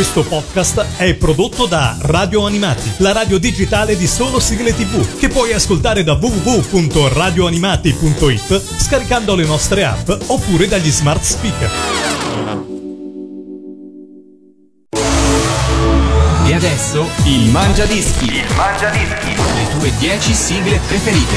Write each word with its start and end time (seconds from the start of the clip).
Questo 0.00 0.24
podcast 0.24 0.96
è 0.96 1.14
prodotto 1.14 1.66
da 1.66 1.94
Radio 2.00 2.46
Animati, 2.46 2.90
la 3.00 3.12
radio 3.12 3.36
digitale 3.36 3.98
di 3.98 4.06
solo 4.06 4.40
sigle 4.40 4.74
tv, 4.74 5.18
che 5.18 5.28
puoi 5.28 5.52
ascoltare 5.52 6.02
da 6.02 6.14
www.radioanimati.it 6.14 8.80
scaricando 8.80 9.34
le 9.34 9.44
nostre 9.44 9.84
app 9.84 10.08
oppure 10.28 10.68
dagli 10.68 10.88
smart 10.88 11.20
speaker. 11.20 11.70
E 16.46 16.54
adesso 16.54 17.06
il 17.26 17.50
Mangia 17.50 17.84
Dischi. 17.84 18.36
Il 18.36 18.54
Mangia 18.56 18.88
Dischi. 18.88 19.36
Le 19.36 19.68
tue 19.78 19.92
10 19.98 20.32
sigle 20.32 20.80
preferite. 20.88 21.36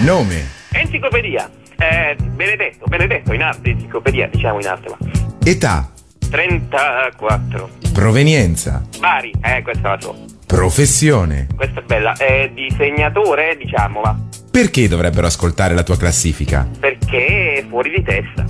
Nome, 0.00 0.46
Enciclopedia. 0.72 1.50
Eh, 1.78 2.16
Benedetto, 2.22 2.84
Benedetto 2.86 3.32
in 3.32 3.40
arte, 3.40 3.70
enciclopedia, 3.70 4.28
diciamo 4.28 4.60
in 4.60 4.66
arte, 4.66 4.90
ma. 4.90 4.98
età, 5.42 5.90
34. 6.28 7.70
provenienza, 7.92 8.82
Bari, 8.98 9.32
eh, 9.42 9.62
questa 9.62 9.90
la 9.90 10.00
so. 10.00 10.14
professione. 10.46 11.46
Questa 11.54 11.80
è 11.80 11.82
bella. 11.84 12.14
Eh, 12.16 12.50
disegnatore, 12.54 13.56
diciamo, 13.56 14.00
ma. 14.00 14.18
Perché 14.50 14.88
dovrebbero 14.88 15.26
ascoltare 15.26 15.74
la 15.74 15.82
tua 15.82 15.96
classifica? 15.96 16.68
Perché 16.78 17.54
è 17.54 17.64
fuori 17.68 17.90
di 17.90 18.02
testa. 18.02 18.44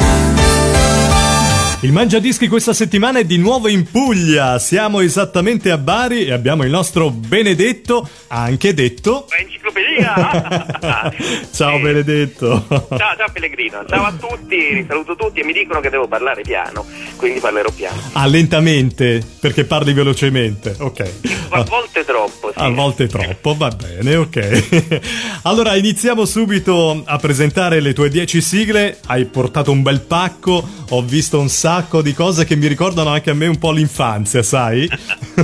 Il 1.80 1.92
Mangia 1.92 2.18
Dischi 2.18 2.48
questa 2.48 2.72
settimana 2.72 3.18
è 3.18 3.24
di 3.24 3.38
nuovo 3.38 3.68
in 3.68 3.88
Puglia. 3.90 4.58
Siamo 4.58 5.00
esattamente 5.00 5.70
a 5.70 5.78
Bari 5.78 6.24
e 6.24 6.32
abbiamo 6.32 6.64
il 6.64 6.70
nostro 6.70 7.10
Benedetto, 7.10 8.08
anche 8.28 8.72
detto. 8.72 9.26
Enciclopedia! 9.38 9.85
Ciao 11.52 11.76
Eh, 11.76 11.80
Benedetto. 11.80 12.64
Ciao, 12.68 13.16
ciao 13.16 13.30
Pellegrino, 13.32 13.84
ciao 13.88 14.04
a 14.04 14.12
tutti, 14.12 14.56
vi 14.56 14.84
saluto 14.86 15.16
tutti 15.16 15.40
e 15.40 15.44
mi 15.44 15.52
dicono 15.52 15.80
che 15.80 15.88
devo 15.88 16.06
parlare 16.06 16.42
piano, 16.42 16.84
quindi 17.16 17.40
parlerò 17.40 17.70
piano. 17.70 17.98
Ah, 18.12 18.26
lentamente, 18.26 19.22
perché 19.40 19.64
parli 19.64 19.92
velocemente. 19.92 20.74
Ok. 20.78 21.10
A 21.50 21.62
volte 21.62 22.04
troppo, 22.04 22.52
sì. 22.54 22.58
A 22.58 22.68
volte 22.68 23.06
troppo, 23.06 23.54
va 23.56 23.68
bene, 23.68 24.16
ok. 24.16 25.00
allora 25.42 25.74
iniziamo 25.76 26.24
subito 26.24 27.02
a 27.04 27.16
presentare 27.18 27.80
le 27.80 27.92
tue 27.92 28.08
10 28.10 28.40
sigle. 28.40 28.98
Hai 29.06 29.24
portato 29.24 29.70
un 29.70 29.82
bel 29.82 30.00
pacco, 30.02 30.66
ho 30.90 31.02
visto 31.02 31.38
un 31.40 31.48
sacco 31.48 32.02
di 32.02 32.12
cose 32.12 32.44
che 32.44 32.56
mi 32.56 32.66
ricordano 32.66 33.10
anche 33.10 33.30
a 33.30 33.34
me 33.34 33.46
un 33.46 33.58
po' 33.58 33.70
l'infanzia, 33.72 34.42
sai? 34.42 34.88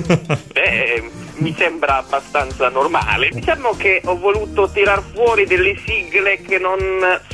Beh, 0.53 1.11
mi 1.37 1.55
sembra 1.57 1.99
abbastanza 1.99 2.69
normale. 2.69 3.31
Diciamo 3.33 3.71
che 3.77 4.01
ho 4.05 4.17
voluto 4.19 4.69
tirar 4.71 5.03
fuori 5.13 5.47
delle 5.47 5.77
sigle 5.85 6.41
che 6.43 6.59
non 6.59 6.79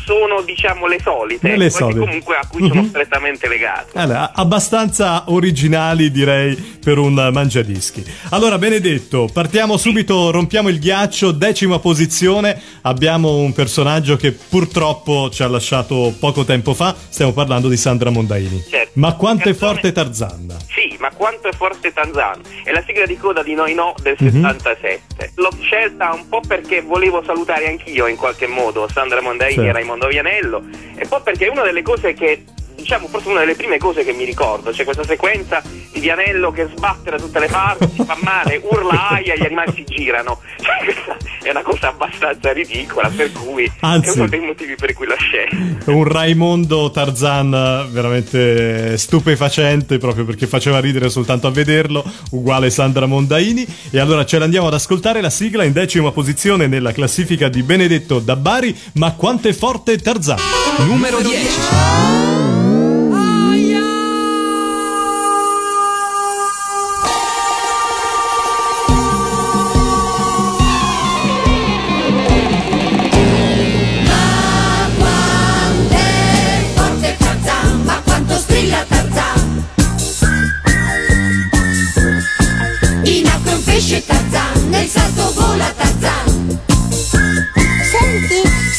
sono, 0.05 0.43
diciamo, 0.43 0.87
le 0.87 0.99
solite, 1.03 1.57
Le 1.57 1.71
solite. 1.71 1.99
comunque 2.01 2.37
a 2.37 2.47
cui 2.49 2.67
sono 2.69 2.83
Mhm. 2.83 2.89
strettamente 2.89 3.49
legato. 3.49 3.99
Allora, 3.99 4.33
abbastanza 4.35 5.25
originali 5.27 6.11
direi 6.11 6.55
per 6.57 6.99
un 6.99 7.13
mangiadischi. 7.33 8.05
Allora, 8.31 8.57
Benedetto, 8.59 9.29
partiamo 9.33 9.77
subito, 9.77 10.31
rompiamo 10.31 10.69
il 10.69 10.79
ghiaccio, 10.79 11.33
decima 11.33 11.79
posizione. 11.79 12.61
Abbiamo 12.83 13.37
un 13.37 13.53
personaggio 13.53 14.17
che 14.17 14.33
purtroppo 14.33 15.31
ci 15.31 15.43
ha 15.43 15.49
lasciato 15.49 16.15
poco 16.19 16.45
tempo 16.45 16.75
fa. 16.75 16.95
Stiamo 17.09 17.33
parlando 17.33 17.69
di 17.69 17.77
Sandra 17.77 18.11
Mondaini. 18.11 18.65
Certo. 18.69 18.91
Ma 18.95 19.15
quanto 19.15 19.49
è 19.49 19.57
Canzone- 19.57 19.73
forte 19.73 19.93
Tarzan? 19.93 20.57
Sì, 20.69 20.97
ma 20.99 21.11
quanto 21.11 21.49
è 21.49 21.53
forte 21.53 21.93
Tanzan? 21.93 22.41
È 22.65 22.71
la 22.73 22.83
sigla 22.87 23.07
di 23.07 23.17
coda 23.17 23.43
di 23.43 23.55
Noi 23.55 23.75
No 23.75 23.95
del 24.03 24.17
Mhm. 24.19 24.43
77. 24.43 25.33
L'ho 25.37 25.51
scelta 25.61 26.13
un 26.13 26.29
po' 26.29 26.41
perché 26.47 26.81
volevo 26.83 27.23
salutare 27.25 27.67
anch'io 27.69 28.07
in 28.07 28.17
qualche 28.17 28.47
modo 28.47 28.89
Sandra 28.93 29.21
Mondaini 29.21 29.55
Certo. 29.55 29.69
e 29.69 29.73
Raimondo 29.73 30.07
Vianello 30.09 30.63
e 30.97 31.07
poi 31.07 31.21
perché 31.23 31.47
è 31.47 31.51
una 31.51 31.63
delle 31.63 31.83
cose 31.83 32.13
che 32.15 32.45
diciamo 32.89 33.09
forse 33.09 33.29
una 33.29 33.41
delle 33.41 33.55
prime 33.55 33.77
cose 33.77 34.03
che 34.03 34.15
mi 34.15 34.25
ricordo, 34.25 34.71
c'è 34.71 34.83
questa 34.85 35.05
sequenza 35.05 35.63
di 35.93 36.01
Vianello 36.01 36.51
che 36.51 36.71
sbatte 36.75 37.11
da 37.11 37.19
tutte 37.19 37.39
le 37.39 37.49
parti, 37.49 37.87
si 37.95 38.03
fa 38.03 38.17
male, 38.23 38.63
urla 38.65 39.11
aia 39.11 39.37
gli 39.37 39.45
animali 39.45 39.73
si 39.75 39.85
girano. 39.85 40.41
Cioè, 40.59 40.85
questa 40.85 41.17
è 41.43 41.51
una 41.51 41.63
cosa 41.63 41.89
abbastanza 41.89 42.53
ridicola, 42.53 43.11
per 43.15 43.31
cui 43.33 43.71
Anzi. 43.81 44.09
è 44.09 44.13
uno 44.13 44.27
dei 44.27 44.41
motivi 44.41 44.75
per 44.75 44.93
cui 44.93 45.07
l'ho 45.07 45.17
scelta. 45.17 45.91
Un 45.91 46.05
Raimondo 46.05 46.91
Tarzan 46.91 47.89
veramente 47.91 48.97
stupefacente 48.97 49.99
proprio 49.99 50.25
perché 50.25 50.47
faceva 50.47 50.81
ridere 50.81 51.09
soltanto 51.11 51.47
a 51.47 51.51
vederlo, 51.51 52.05
uguale 52.31 52.71
Sandra 52.71 53.07
Mondaini. 53.07 53.67
E 53.91 53.99
allora 53.99 54.25
ce 54.25 54.39
l'andiamo 54.39 54.67
ad 54.67 54.75
ascoltare 54.75 55.21
la 55.21 55.31
sigla 55.31 55.65
in 55.65 55.73
decima 55.73 56.11
posizione 56.11 56.67
nella 56.67 56.93
classifica 56.93 57.49
di 57.49 57.63
Benedetto 57.63 58.19
da 58.19 58.37
Bari. 58.37 58.77
Ma 58.95 59.13
quanto 59.13 59.49
è 59.49 59.53
forte 59.53 59.97
Tarzan? 59.99 60.39
Numero 60.79 61.21
10. 61.21 62.28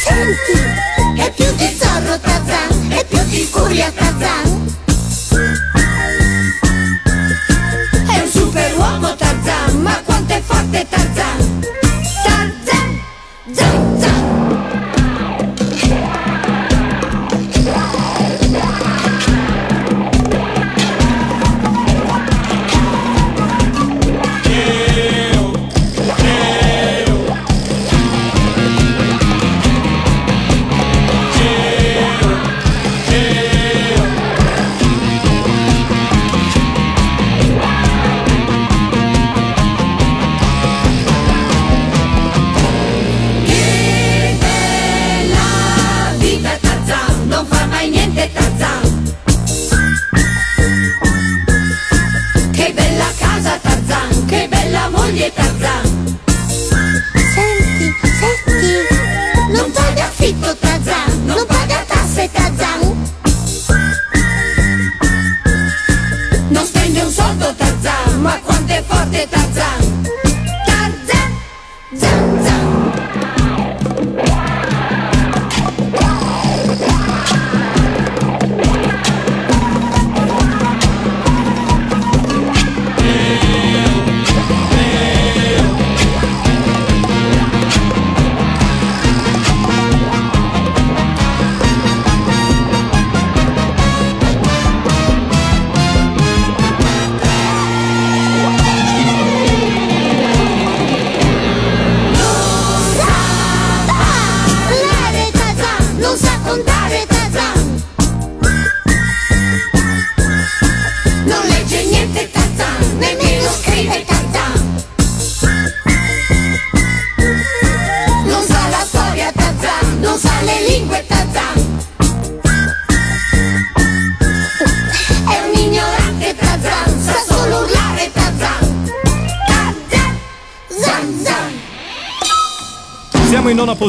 Senti, 0.10 1.22
è 1.22 1.32
più 1.34 1.56
di 1.56 1.78
zorro 1.80 2.20
Tarzan, 2.20 2.92
è 2.92 3.06
più 3.06 3.24
di 3.26 3.44
furia 3.44 3.92
Tarzan 3.92 4.59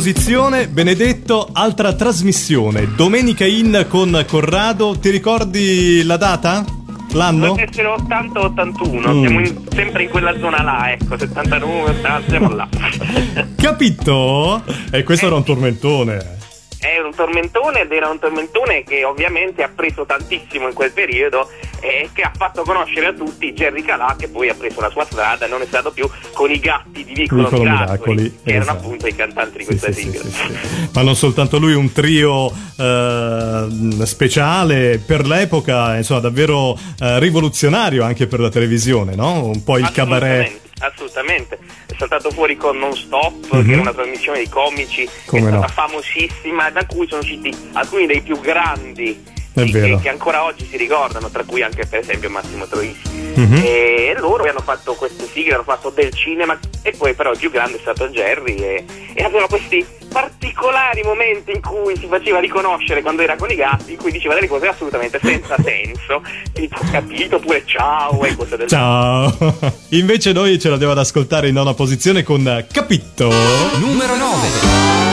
posizione, 0.04 0.66
Benedetto, 0.66 1.50
altra 1.52 1.92
trasmissione, 1.92 2.94
Domenica 2.96 3.44
in 3.44 3.84
con 3.86 4.24
Corrado, 4.26 4.96
ti 4.98 5.10
ricordi 5.10 6.02
la 6.04 6.16
data? 6.16 6.64
L'anno? 7.12 7.48
Dovrebbe 7.48 7.68
essere 7.70 7.88
80-81, 7.88 9.12
Mm. 9.12 9.20
siamo 9.20 9.40
in- 9.40 9.58
sempre 9.74 10.04
in 10.04 10.08
quella 10.08 10.38
zona 10.38 10.62
là, 10.62 10.90
ecco, 10.92 11.18
79, 11.18 11.90
80, 11.90 12.30
siamo 12.30 12.48
là. 12.54 12.66
Capito? 13.56 14.62
E 14.90 15.02
questo 15.02 15.26
era 15.26 15.34
un 15.34 15.44
tormentone. 15.44 16.38
È 16.80 16.98
un 16.98 17.14
tormentone 17.14 17.82
ed 17.82 17.92
era 17.92 18.08
un 18.08 18.18
tormentone 18.18 18.84
che 18.84 19.04
ovviamente 19.04 19.62
ha 19.62 19.68
preso 19.68 20.06
tantissimo 20.06 20.66
in 20.66 20.72
quel 20.72 20.92
periodo 20.92 21.48
e 21.80 22.08
che 22.12 22.22
ha 22.22 22.32
fatto 22.34 22.62
conoscere 22.62 23.08
a 23.08 23.12
tutti 23.12 23.52
Jerry 23.52 23.82
Calà 23.82 24.16
che 24.18 24.28
poi 24.28 24.48
ha 24.48 24.54
preso 24.54 24.80
la 24.80 24.88
sua 24.88 25.04
strada 25.04 25.44
e 25.44 25.48
non 25.48 25.60
è 25.60 25.66
stato 25.66 25.90
più 25.90 26.08
con 26.32 26.50
i 26.50 26.58
gatti 26.58 27.04
di 27.04 27.12
Vicolo, 27.12 27.50
Miracoli, 27.50 27.68
Miracoli, 27.68 28.38
che 28.42 28.50
erano 28.50 28.62
esatto. 28.62 28.78
appunto 28.78 29.06
i 29.06 29.14
cantanti 29.14 29.58
di 29.58 29.64
questa 29.66 29.92
sì, 29.92 30.02
sigla. 30.02 30.22
sì, 30.22 30.30
sì. 30.30 30.88
Ma 30.94 31.02
non 31.02 31.14
soltanto 31.14 31.58
lui, 31.58 31.74
un 31.74 31.92
trio 31.92 32.50
eh, 32.78 33.66
speciale 34.04 35.02
per 35.04 35.26
l'epoca, 35.26 35.96
insomma, 35.96 36.20
davvero 36.20 36.78
eh, 36.98 37.18
rivoluzionario 37.18 38.04
anche 38.04 38.26
per 38.26 38.40
la 38.40 38.48
televisione, 38.48 39.14
no? 39.14 39.44
Un 39.44 39.62
po' 39.62 39.76
il 39.76 39.90
cabaret. 39.90 40.68
Assolutamente, 40.80 41.58
è 41.86 41.94
saltato 41.96 42.30
fuori 42.30 42.56
con 42.56 42.76
Non 42.78 42.94
Stop, 42.96 43.52
Mhm. 43.52 43.64
che 43.66 43.72
era 43.72 43.80
una 43.82 43.92
trasmissione 43.94 44.38
di 44.40 44.48
comici 44.48 45.08
Come 45.26 45.42
che 45.42 45.48
è 45.48 45.50
no. 45.50 45.58
stata 45.58 45.72
famosissima, 45.72 46.70
da 46.70 46.84
cui 46.86 47.06
sono 47.08 47.20
usciti 47.20 47.54
alcuni 47.72 48.06
dei 48.06 48.20
più 48.22 48.40
grandi 48.40 49.22
che, 49.52 49.98
che 50.00 50.08
ancora 50.08 50.44
oggi 50.44 50.64
si 50.64 50.76
ricordano, 50.78 51.28
tra 51.28 51.44
cui 51.44 51.60
anche 51.62 51.84
per 51.86 51.98
esempio 52.00 52.30
Massimo 52.30 52.66
Troisi. 52.66 53.00
Mhm. 53.34 53.60
E 53.64 54.14
loro 54.18 54.48
hanno 54.48 54.60
fatto 54.62 54.94
queste 54.94 55.26
sigle, 55.26 55.54
hanno 55.54 55.62
fatto 55.64 55.90
del 55.90 56.12
cinema 56.14 56.58
e 56.82 56.92
poi 56.96 57.14
però 57.14 57.32
il 57.32 57.38
più 57.38 57.50
grande 57.50 57.76
è 57.76 57.80
stato 57.80 58.08
Jerry 58.08 58.54
e, 58.54 58.84
e 59.14 59.22
avevano 59.22 59.48
questi 59.48 59.84
particolari 60.10 61.02
momenti 61.02 61.52
in 61.52 61.60
cui 61.60 61.96
si 61.96 62.06
faceva 62.06 62.40
riconoscere 62.40 63.00
quando 63.00 63.22
era 63.22 63.36
con 63.36 63.50
i 63.50 63.54
gatti, 63.54 63.92
in 63.92 63.98
cui 63.98 64.10
diceva 64.10 64.34
delle 64.34 64.48
cose 64.48 64.68
assolutamente 64.68 65.18
senza 65.22 65.56
senso, 65.62 66.22
tipo 66.52 66.78
capito 66.90 67.38
pure 67.38 67.62
ciao 67.64 68.22
e 68.24 68.36
cose 68.36 68.56
del 68.56 68.68
Ciao! 68.68 69.32
Invece 69.90 70.32
noi 70.32 70.58
ce 70.58 70.68
l'abbiamo 70.68 70.92
ad 70.92 70.98
ascoltare 70.98 71.48
in 71.48 71.54
nona 71.54 71.74
posizione 71.74 72.22
con 72.22 72.66
Capitto. 72.70 73.30
Numero 73.78 74.16
9. 74.16 75.09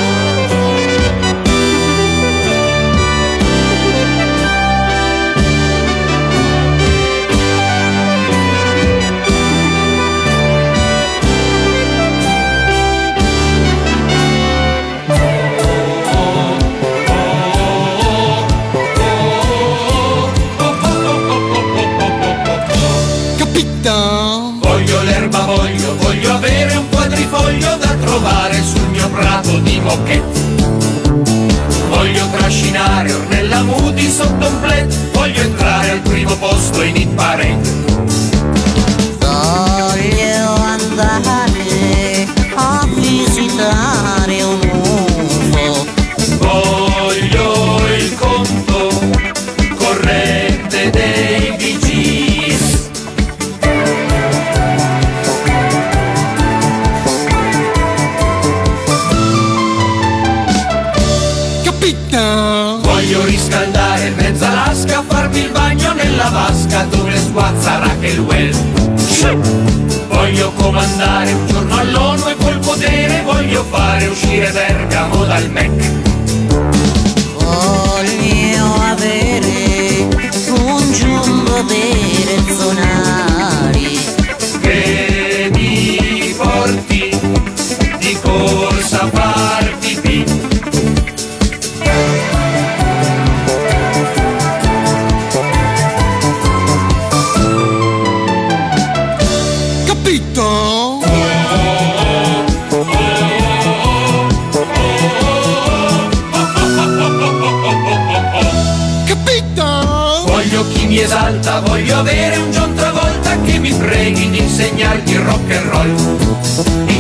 Fare 73.87 74.07
uscire 74.07 74.51
Bergamo 74.51 75.23
dal 75.23 75.49
MEC. 75.49 76.06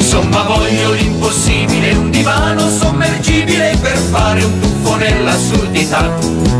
Insomma 0.09 0.43
voglio 0.43 0.93
l'impossibile, 0.93 1.91
un 1.91 2.09
divano 2.09 2.69
sommergibile 2.69 3.77
per 3.81 3.97
fare 3.97 4.41
un 4.41 4.57
tuffo 4.57 4.95
nell'assurdità. 4.95 6.56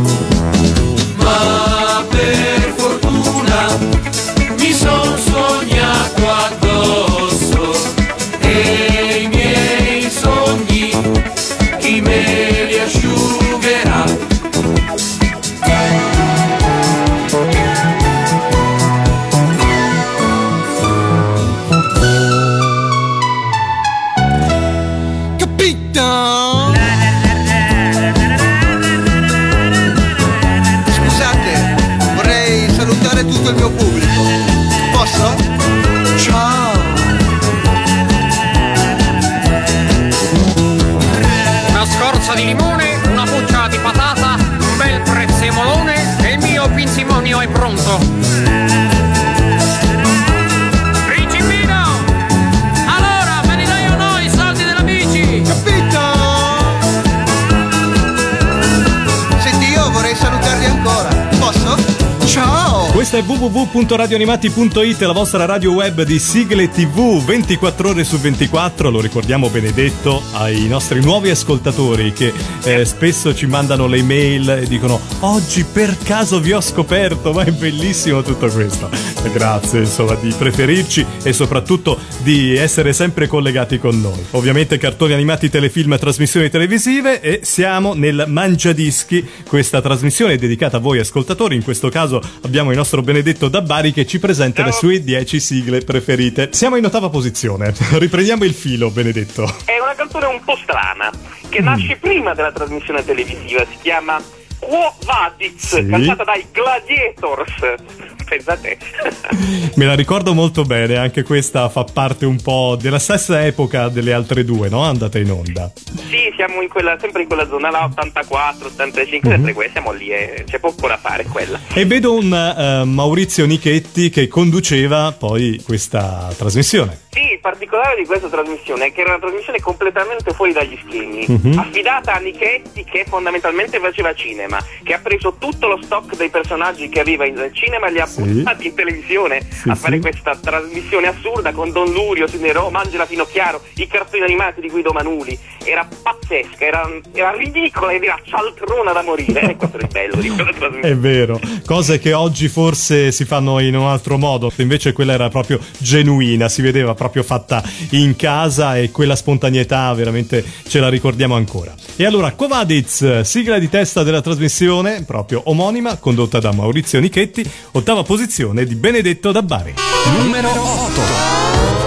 È 63.18 63.22
www.radioanimati.it, 63.22 65.00
la 65.00 65.12
vostra 65.12 65.44
radio 65.44 65.72
web 65.72 66.02
di 66.02 66.20
sigle 66.20 66.68
tv 66.68 67.24
24 67.24 67.88
ore 67.88 68.04
su 68.04 68.16
24. 68.16 68.90
Lo 68.90 69.00
ricordiamo 69.00 69.48
benedetto 69.48 70.22
ai 70.34 70.68
nostri 70.68 71.00
nuovi 71.02 71.28
ascoltatori 71.28 72.12
che 72.12 72.32
eh, 72.62 72.84
spesso 72.84 73.34
ci 73.34 73.46
mandano 73.46 73.86
le 73.86 74.02
mail 74.02 74.48
e 74.50 74.66
dicono 74.68 75.00
oggi 75.20 75.64
per 75.64 75.96
caso 75.98 76.38
vi 76.38 76.52
ho 76.52 76.60
scoperto, 76.60 77.32
ma 77.32 77.42
è 77.42 77.50
bellissimo 77.50 78.22
tutto 78.22 78.46
questo. 78.48 78.88
Grazie 79.32 79.80
insomma 79.80 80.14
di 80.14 80.32
preferirci 80.36 81.04
e 81.22 81.32
soprattutto 81.32 81.98
di 82.22 82.56
essere 82.56 82.92
sempre 82.92 83.26
collegati 83.26 83.78
con 83.78 84.00
noi. 84.00 84.24
Ovviamente 84.30 84.78
cartoni 84.78 85.14
animati, 85.14 85.50
telefilm 85.50 85.98
trasmissioni 85.98 86.50
televisive 86.50 87.20
e 87.20 87.40
siamo 87.42 87.94
nel 87.94 88.26
Mangiadischi, 88.28 89.28
questa 89.46 89.80
trasmissione 89.80 90.34
è 90.34 90.38
dedicata 90.38 90.76
a 90.76 90.80
voi 90.80 91.00
ascoltatori, 91.00 91.56
in 91.56 91.64
questo 91.64 91.88
caso 91.88 92.22
abbiamo 92.42 92.70
il 92.70 92.76
nostro 92.76 93.02
Benedetto 93.12 93.48
Dabbari 93.48 93.90
che 93.90 94.04
ci 94.04 94.18
presenta 94.18 94.62
le 94.62 94.70
sue 94.70 95.02
10 95.02 95.40
sigle 95.40 95.80
preferite. 95.80 96.50
Siamo 96.52 96.76
in 96.76 96.84
ottava 96.84 97.08
posizione. 97.08 97.72
Riprendiamo 97.96 98.44
il 98.44 98.52
filo, 98.52 98.90
Benedetto. 98.90 99.44
È 99.64 99.78
una 99.80 99.94
canzone 99.96 100.26
un 100.26 100.38
po' 100.44 100.58
strana, 100.62 101.10
Mm. 101.10 101.48
che 101.50 101.60
nasce 101.62 101.96
prima 101.96 102.34
della 102.34 102.52
trasmissione 102.52 103.02
televisiva, 103.02 103.64
si 103.64 103.78
chiama 103.80 104.20
Quo 104.58 104.94
Vadis, 105.06 105.54
Sì. 105.76 105.86
cantata 105.86 106.24
dai 106.24 106.44
Gladiators. 106.52 108.17
Pensate. 108.28 108.76
Me 109.76 109.84
la 109.86 109.94
ricordo 109.94 110.34
molto 110.34 110.64
bene, 110.64 110.96
anche 110.96 111.22
questa 111.22 111.68
fa 111.68 111.84
parte 111.84 112.26
un 112.26 112.40
po' 112.40 112.76
della 112.80 112.98
stessa 112.98 113.44
epoca 113.46 113.88
delle 113.88 114.12
altre 114.12 114.44
due, 114.44 114.68
no? 114.68 114.82
Andate 114.82 115.20
in 115.20 115.30
onda. 115.30 115.70
sì, 116.08 116.32
siamo 116.36 116.60
in 116.62 116.68
quella, 116.68 116.96
sempre 117.00 117.22
in 117.22 117.28
quella 117.28 117.46
zona 117.46 117.70
là, 117.70 117.84
84, 117.84 118.66
85, 118.68 119.28
Mhm. 119.28 119.34
sempre 119.36 119.52
que- 119.54 119.68
siamo 119.72 119.92
lì, 119.92 120.08
eh, 120.10 120.44
c'è 120.46 120.58
poco 120.58 120.86
da 120.88 120.96
fare 120.96 121.24
quella. 121.24 121.58
E 121.72 121.84
vedo 121.84 122.14
un 122.14 122.32
eh, 122.32 122.84
Maurizio 122.84 123.46
Nichetti 123.46 124.10
che 124.10 124.28
conduceva 124.28 125.12
poi 125.16 125.60
questa 125.64 126.32
trasmissione. 126.36 127.06
Sì, 127.10 127.32
il 127.32 127.38
particolare 127.40 127.96
di 127.96 128.06
questa 128.06 128.28
trasmissione 128.28 128.86
è 128.86 128.92
che 128.92 129.00
era 129.00 129.10
una 129.10 129.18
trasmissione 129.18 129.60
completamente 129.60 130.32
fuori 130.34 130.52
dagli 130.52 130.78
schemi, 130.86 131.24
Mhm. 131.26 131.58
affidata 131.58 132.14
a 132.14 132.18
Nichetti 132.18 132.84
che 132.84 133.04
fondamentalmente 133.08 133.78
faceva 133.80 134.12
cinema, 134.14 134.58
che 134.82 134.92
ha 134.94 134.98
preso 135.02 135.36
tutto 135.38 135.66
lo 135.68 135.80
stock 135.82 136.16
dei 136.16 136.28
personaggi 136.28 136.88
che 136.88 137.00
aveva 137.00 137.24
in 137.24 137.50
cinema 137.54 137.86
e 137.88 137.92
li 137.92 138.00
ha 138.00 138.06
Sì. 138.06 138.22
buttati 138.22 138.66
in 138.68 138.74
televisione 138.74 139.40
Sì, 139.50 139.68
a 139.70 139.74
sì. 139.74 139.80
fare 139.80 139.98
questa 140.00 140.36
trasmissione 140.36 141.06
assurda 141.08 141.52
con 141.52 141.72
Don 141.72 141.90
Lurio, 141.90 142.26
Sinero, 142.28 142.70
Angela 142.72 143.06
Finocchiaro, 143.06 143.62
i 143.76 143.86
cartoni 143.86 144.22
animati 144.22 144.60
di 144.60 144.68
Guido 144.68 144.92
Manuli. 144.92 145.36
Era 145.64 145.86
pazzesca, 146.02 146.64
era, 146.64 146.88
era 147.12 147.30
ridicola 147.32 147.92
ed 147.92 148.04
era 148.04 148.18
cialtrona 148.22 148.92
da 148.92 149.02
morire. 149.02 149.40
E 149.50 149.56
questo 149.56 149.76
è 149.78 149.80
il 149.82 149.88
bello 149.88 150.16
di 150.16 150.28
quella 150.28 150.52
trasmissione. 150.56 150.80
È 150.92 150.96
vero, 150.96 151.40
cose 151.66 151.98
che 151.98 152.12
oggi 152.12 152.48
forse 152.48 153.12
si 153.12 153.24
fanno 153.24 153.58
in 153.60 153.74
un 153.76 153.86
altro 153.86 154.18
modo, 154.18 154.52
invece 154.56 154.92
quella 154.92 155.14
era 155.14 155.28
proprio 155.28 155.58
genuina, 155.78 156.48
si 156.48 156.62
vedeva 156.62 156.94
proprio 156.98 157.22
fatta 157.22 157.62
in 157.90 158.16
casa 158.16 158.76
e 158.76 158.90
quella 158.90 159.16
spontaneità 159.16 159.90
veramente 159.94 160.44
ce 160.68 160.80
la 160.80 160.90
ricordiamo 160.90 161.36
ancora. 161.36 161.72
E 161.96 162.04
allora, 162.04 162.32
Covadiz, 162.32 163.20
sigla 163.20 163.58
di 163.58 163.70
testa 163.70 164.02
della 164.02 164.20
trasmissione, 164.20 165.04
proprio 165.04 165.40
omonima, 165.44 165.96
condotta 165.96 166.40
da 166.40 166.52
Maurizio 166.52 167.00
Nichetti, 167.00 167.48
ottava 167.72 168.02
posizione 168.02 168.66
di 168.66 168.74
Benedetto 168.74 169.32
Dabbari. 169.32 169.74
Numero 170.18 170.50
8. 170.50 171.77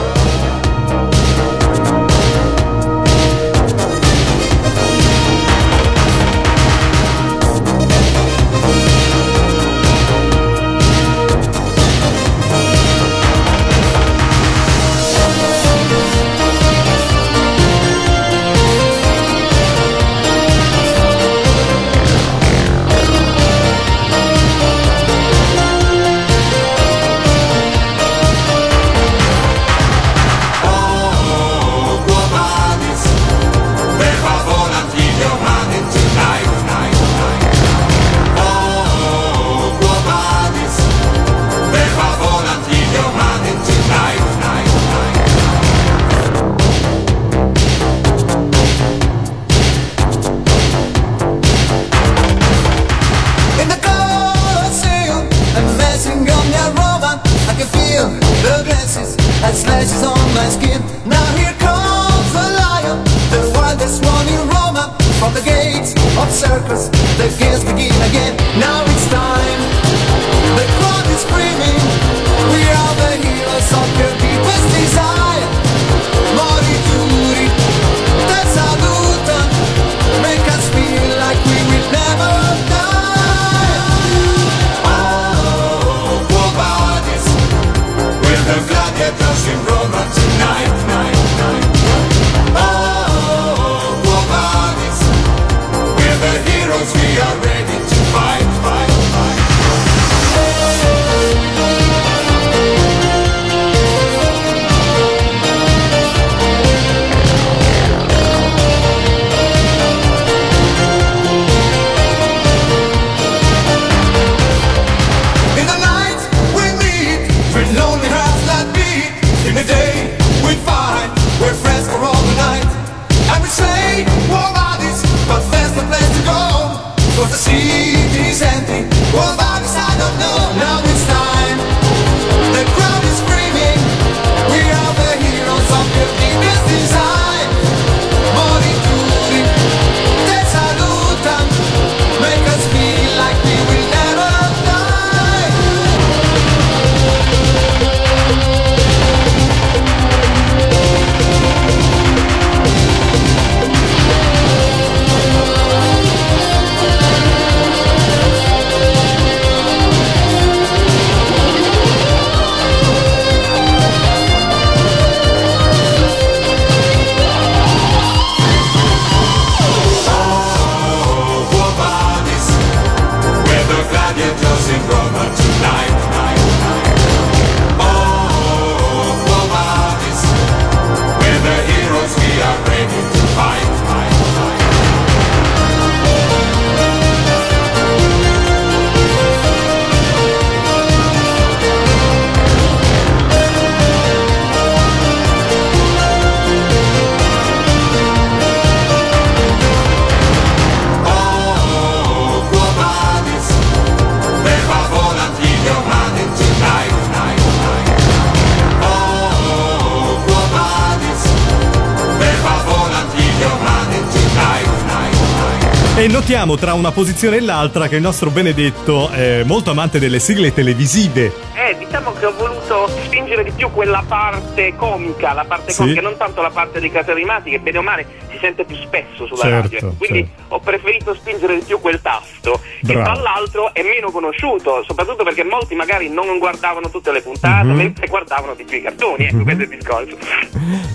Notiamo 216.41 216.59
tra 216.59 216.73
una 216.73 216.91
posizione 216.91 217.35
e 217.35 217.39
l'altra 217.39 217.87
che 217.87 217.97
il 217.97 218.01
nostro 218.01 218.31
Benedetto 218.31 219.11
è 219.11 219.43
molto 219.43 219.69
amante 219.69 219.99
delle 219.99 220.17
sigle 220.17 220.51
televisive. 220.51 221.31
Eh, 221.53 221.77
diciamo 221.77 222.13
che 222.13 222.25
ho 222.25 222.33
voluto 222.35 222.87
spingere 223.03 223.43
di 223.43 223.51
più 223.51 223.69
quella 223.69 224.03
parte 224.07 224.73
comica, 224.75 225.33
la 225.33 225.45
parte 225.45 225.69
Sì. 225.71 225.77
comica, 225.77 226.01
non 226.01 226.17
tanto 226.17 226.41
la 226.41 226.49
parte 226.49 226.79
dei 226.79 226.89
cartoni 226.91 227.17
animati 227.21 227.51
che 227.51 227.59
bene 227.59 227.77
o 227.77 227.83
male 227.83 228.07
si 228.31 228.39
sente 228.41 228.63
più 228.63 228.75
spesso 228.77 229.27
sulla 229.27 229.43
Certo, 229.43 229.69
radio. 229.75 229.93
Quindi 229.99 230.27
ho 230.47 230.59
preferito 230.59 231.13
spingere 231.13 231.59
di 231.59 231.61
più 231.61 231.79
quel 231.79 232.01
tasto, 232.01 232.59
Bravo. 232.81 233.03
tra 233.03 233.21
l'altro 233.21 233.73
è 233.73 233.83
meno 233.83 234.11
conosciuto, 234.11 234.83
soprattutto 234.85 235.23
perché 235.23 235.43
molti 235.43 235.75
magari 235.75 236.09
non 236.09 236.37
guardavano 236.39 236.89
tutte 236.89 237.11
le 237.11 237.21
puntate, 237.21 237.67
Mhm. 237.67 237.75
mentre 237.75 238.07
guardavano 238.07 238.53
di 238.55 238.63
più 238.63 238.77
i 238.77 238.81
cartoni, 238.81 239.25
ecco 239.25 239.43
questo 239.43 239.61
è 239.61 239.65
il 239.65 239.69
discorso. 239.69 240.17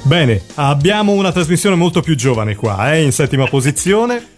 Bene, 0.03 0.43
abbiamo 0.57 1.13
una 1.13 1.33
trasmissione 1.33 1.77
molto 1.77 2.01
più 2.01 2.15
giovane 2.15 2.55
qua, 2.55 2.93
eh, 2.95 3.03
in 3.03 3.13
settima 3.13 3.47
posizione. 3.51 4.35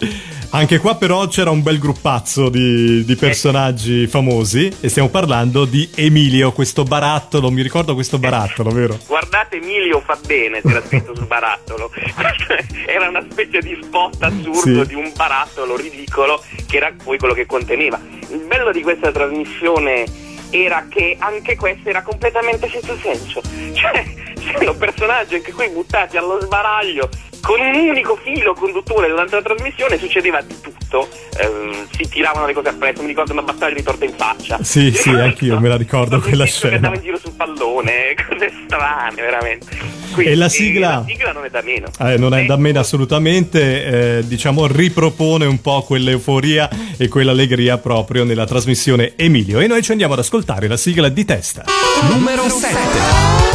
Anche 0.50 0.78
qua 0.78 0.96
però 0.96 1.26
c'era 1.28 1.50
un 1.50 1.62
bel 1.62 1.78
gruppazzo 1.78 2.48
di, 2.48 3.04
di 3.04 3.16
personaggi 3.16 4.06
famosi 4.06 4.72
e 4.80 4.88
stiamo 4.88 5.10
parlando 5.10 5.66
di 5.66 5.86
Emilio, 5.94 6.52
questo 6.52 6.84
barattolo, 6.84 7.50
mi 7.50 7.60
ricordo 7.60 7.92
questo 7.92 8.18
barattolo, 8.18 8.70
vero? 8.70 8.98
Guardate 9.06 9.56
Emilio 9.56 10.00
fa 10.00 10.16
bene, 10.26 10.62
c'era 10.62 10.80
scritto 10.86 11.14
sul 11.14 11.26
barattolo. 11.26 11.90
era 12.86 13.08
una 13.10 13.22
specie 13.30 13.60
di 13.60 13.78
spot 13.82 14.22
assurdo 14.22 14.82
Sì. 14.84 14.86
di 14.88 14.94
un 14.94 15.12
barattolo 15.14 15.76
ridicolo 15.76 16.42
che 16.66 16.76
era 16.78 16.92
poi 17.04 17.18
quello 17.18 17.34
che 17.34 17.37
conteneva. 17.46 18.00
Il 18.30 18.44
bello 18.46 18.72
di 18.72 18.82
questa 18.82 19.10
trasmissione 19.12 20.04
era 20.50 20.86
che 20.88 21.16
anche 21.18 21.56
questo 21.56 21.88
era 21.88 22.02
completamente 22.02 22.68
senza 22.68 22.96
senso. 22.96 23.42
Cioè, 23.78 24.04
c'erano 24.38 24.74
personaggi 24.74 25.36
anche 25.36 25.52
qui 25.52 25.68
buttati 25.68 26.16
allo 26.16 26.40
sbaraglio 26.40 27.08
con 27.40 27.60
un 27.60 27.74
unico 27.74 28.18
filo 28.22 28.54
conduttore 28.54 29.08
durante 29.08 29.36
la 29.36 29.42
trasmissione 29.42 29.98
succedeva 29.98 30.40
di 30.42 30.54
tutto. 30.60 31.08
Ehm, 31.40 31.86
si 31.96 32.08
tiravano 32.08 32.46
le 32.46 32.52
cose 32.52 32.68
appresso, 32.68 33.02
mi 33.02 33.08
ricordo 33.08 33.32
una 33.32 33.42
battaglia 33.42 33.74
di 33.74 33.82
torta 33.82 34.04
in 34.04 34.12
faccia. 34.16 34.58
Sì, 34.62 34.92
sì, 34.92 35.10
anch'io 35.10 35.58
me 35.60 35.68
la 35.68 35.76
ricordo 35.76 36.20
quella 36.20 36.44
che 36.44 36.74
andava 36.74 36.94
scena. 36.94 36.94
in 36.94 37.02
giro 37.02 37.18
sul 37.18 37.32
pallone, 37.32 38.14
cose 38.28 38.52
strane, 38.66 39.14
veramente. 39.22 39.66
Quindi, 40.12 40.32
E 40.32 40.36
la 40.36 40.48
sigla? 40.48 40.88
La 40.88 41.04
sigla 41.06 41.32
non 41.32 41.44
è 41.44 41.50
da 41.50 41.62
meno. 41.62 41.88
Eh, 42.00 42.16
non 42.18 42.34
è 42.34 42.44
da 42.44 42.56
meno 42.56 42.80
assolutamente, 42.80 44.18
eh, 44.18 44.26
diciamo 44.26 44.66
ripropone 44.66 45.46
un 45.46 45.60
po' 45.60 45.82
quell'euforia 45.82 46.68
e 46.96 47.08
quell'allegria 47.08 47.78
proprio 47.78 48.24
nella 48.24 48.46
trasmissione 48.46 49.12
Emilio. 49.16 49.60
E 49.60 49.66
noi 49.66 49.82
ci 49.82 49.90
andiamo 49.92 50.14
ad 50.14 50.18
ascoltare 50.20 50.66
la 50.68 50.76
sigla 50.76 51.08
di 51.08 51.24
testa. 51.24 51.64
Numero 52.10 52.48
7. 52.48 53.47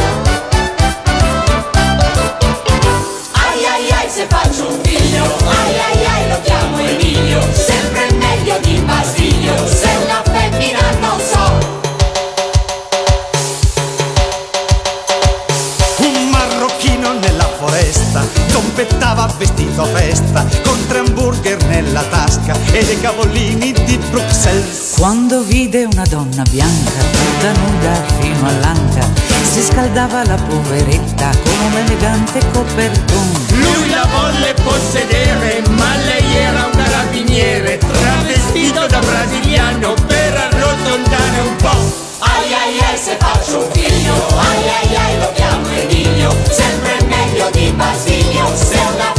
Vestito 19.44 19.82
a 19.82 19.86
festa 19.86 20.46
Con 20.64 20.86
tre 20.86 20.98
hamburger 20.98 21.62
nella 21.66 22.02
tasca 22.04 22.56
E 22.72 22.84
dei 22.84 23.00
cavolini 23.00 23.72
di 23.84 23.98
Bruxelles 24.10 24.94
Quando 24.96 25.42
vide 25.42 25.84
una 25.84 26.04
donna 26.08 26.42
bianca, 26.48 27.02
tutta 27.10 27.52
nuda 27.52 28.04
fino 28.20 28.46
all'anca, 28.46 29.06
si 29.42 29.60
scaldava 29.60 30.24
la 30.24 30.36
poveretta 30.36 31.30
con 31.42 31.66
un 31.66 31.76
elegante 31.76 32.40
copertone. 32.52 33.38
Lui 33.48 33.90
la 33.90 34.06
volle 34.10 34.54
possedere, 34.62 35.62
ma 35.70 35.96
lei 35.96 36.36
era 36.36 36.66
un 36.66 36.70
carabiniere, 36.72 37.78
travestito 37.78 38.86
da 38.86 39.00
brasiliano 39.00 39.94
per 40.06 40.36
arrotondare 40.36 41.40
un 41.40 41.56
po'. 41.56 42.02
Ai 42.20 42.54
ai 42.54 42.78
ai 42.78 42.98
se 42.98 43.16
faccio 43.18 43.58
un 43.58 43.70
figlio, 43.72 44.14
ai 44.38 44.68
ai 44.68 44.96
ai 44.96 45.18
lo 45.18 45.32
chiamo 45.34 45.68
Emilio, 45.68 46.34
sempre 46.48 47.02
meglio 47.06 47.50
di 47.50 47.72
Basilio, 47.76 48.46
se 48.54 48.74
è 48.74 48.90
una 48.94 49.13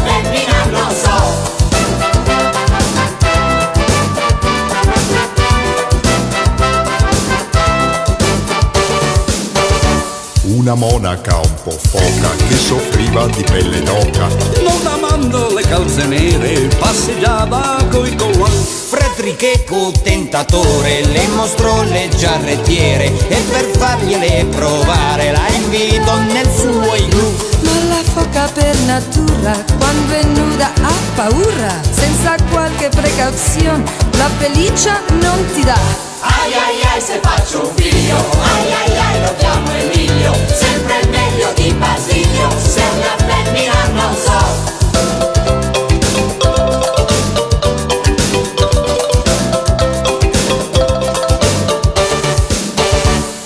Una 10.66 10.74
monaca 10.74 11.38
un 11.38 11.54
po' 11.64 11.78
foca 11.78 12.36
che 12.48 12.56
soffriva 12.56 13.28
di 13.28 13.44
pelle 13.44 13.84
d'oca. 13.84 14.28
Non 14.64 14.88
amando 14.88 15.54
le 15.54 15.62
calze 15.62 16.08
nere, 16.08 16.70
passeggiava 16.80 17.86
coi 17.92 18.16
colon. 18.16 18.50
Fredericheco 18.50 19.92
tentatore 20.02 21.06
le 21.06 21.28
mostrò 21.36 21.84
le 21.84 22.10
giarrettiere 22.18 23.06
e 23.28 23.36
per 23.52 23.66
fargliele 23.78 24.46
provare 24.46 25.34
la 25.34 25.48
invitò 25.50 26.18
nel 26.34 26.50
suo 26.58 26.96
igloo. 26.96 27.36
Ma 27.62 27.84
la 27.88 28.04
foca 28.04 28.50
per 28.52 28.76
natura, 28.88 29.64
quando 29.78 30.14
è 30.16 30.24
nuda 30.24 30.72
ha 30.82 30.94
paura, 31.14 31.80
senza 31.92 32.38
qualche 32.50 32.90
precauzione, 32.90 33.84
la 34.18 34.30
pelliccia 34.40 35.00
non 35.10 35.46
ti 35.54 35.64
dà. 35.64 36.14
Ai 36.46 36.54
ai 36.54 36.84
ai 36.94 37.02
se 37.02 37.20
faccio 37.24 37.66
un 37.66 37.76
figlio, 37.76 38.18
ai 38.40 38.72
ai 38.72 38.98
ai 38.98 39.22
lo 39.22 39.36
chiamo 39.36 39.72
Emilio, 39.72 40.32
sempre 40.54 41.04
meglio 41.08 41.52
di 41.56 41.74
Basilio, 41.74 42.50
se 42.62 42.84
una 42.94 43.16
femmina 43.18 43.88
non 43.94 44.16
so. 44.16 44.38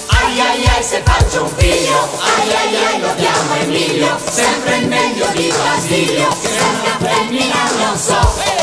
Ai 0.08 0.40
ai 0.42 0.66
ai 0.68 0.84
se 0.84 1.02
faccio 1.06 1.44
lo 3.00 3.16
chiamo 3.16 3.56
Emilio, 3.62 4.18
sempre 4.30 4.80
meglio 4.80 5.26
di 5.32 5.54
Basilio, 5.64 6.36
se 6.42 6.50
una 6.50 6.98
femmina 7.00 7.72
non 7.80 7.98
so. 7.98 8.59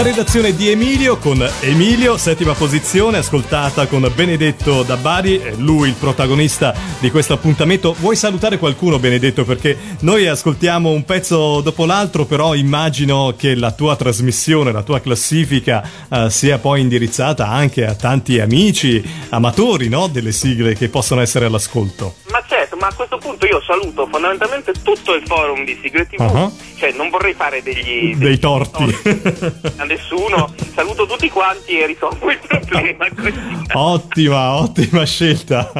La 0.00 0.06
redazione 0.06 0.56
di 0.56 0.70
Emilio 0.70 1.18
con 1.18 1.46
Emilio, 1.60 2.16
settima 2.16 2.54
posizione, 2.54 3.18
ascoltata 3.18 3.86
con 3.86 4.10
Benedetto 4.14 4.82
da 4.82 4.96
Bari, 4.96 5.56
lui 5.58 5.90
il 5.90 5.94
protagonista 5.94 6.74
di 7.00 7.10
questo 7.10 7.34
appuntamento. 7.34 7.92
Vuoi 7.98 8.16
salutare 8.16 8.56
qualcuno, 8.56 8.98
Benedetto? 8.98 9.44
Perché 9.44 9.76
noi 10.00 10.26
ascoltiamo 10.26 10.88
un 10.88 11.04
pezzo 11.04 11.60
dopo 11.60 11.84
l'altro, 11.84 12.24
però 12.24 12.54
immagino 12.54 13.34
che 13.36 13.54
la 13.54 13.72
tua 13.72 13.94
trasmissione, 13.94 14.72
la 14.72 14.82
tua 14.82 15.00
classifica 15.00 15.86
eh, 16.08 16.30
sia 16.30 16.56
poi 16.56 16.80
indirizzata 16.80 17.48
anche 17.48 17.84
a 17.84 17.94
tanti 17.94 18.40
amici, 18.40 19.04
amatori 19.28 19.90
no? 19.90 20.06
delle 20.06 20.32
sigle 20.32 20.74
che 20.74 20.88
possono 20.88 21.20
essere 21.20 21.44
all'ascolto. 21.44 22.14
Ma 22.30 22.42
certo, 22.48 22.59
ma 22.80 22.86
a 22.88 22.94
questo 22.94 23.18
punto 23.18 23.46
io 23.46 23.60
saluto 23.62 24.06
fondamentalmente 24.10 24.72
tutto 24.82 25.14
il 25.14 25.22
forum 25.26 25.64
di 25.64 25.78
Siglet 25.82 26.08
TV, 26.08 26.20
Ah. 26.20 26.50
cioè 26.78 26.92
non 26.92 27.10
vorrei 27.10 27.34
fare 27.34 27.62
degli, 27.62 28.16
Dei 28.16 28.38
torti. 28.38 28.82
a 29.76 29.84
nessuno, 29.84 30.52
saluto 30.74 31.06
tutti 31.06 31.28
quanti 31.28 31.78
e 31.78 31.86
risolvo 31.86 32.30
il 32.30 32.38
problema 32.46 33.06
ottima, 33.74 34.54
ottima 34.60 35.04
scelta. 35.04 35.70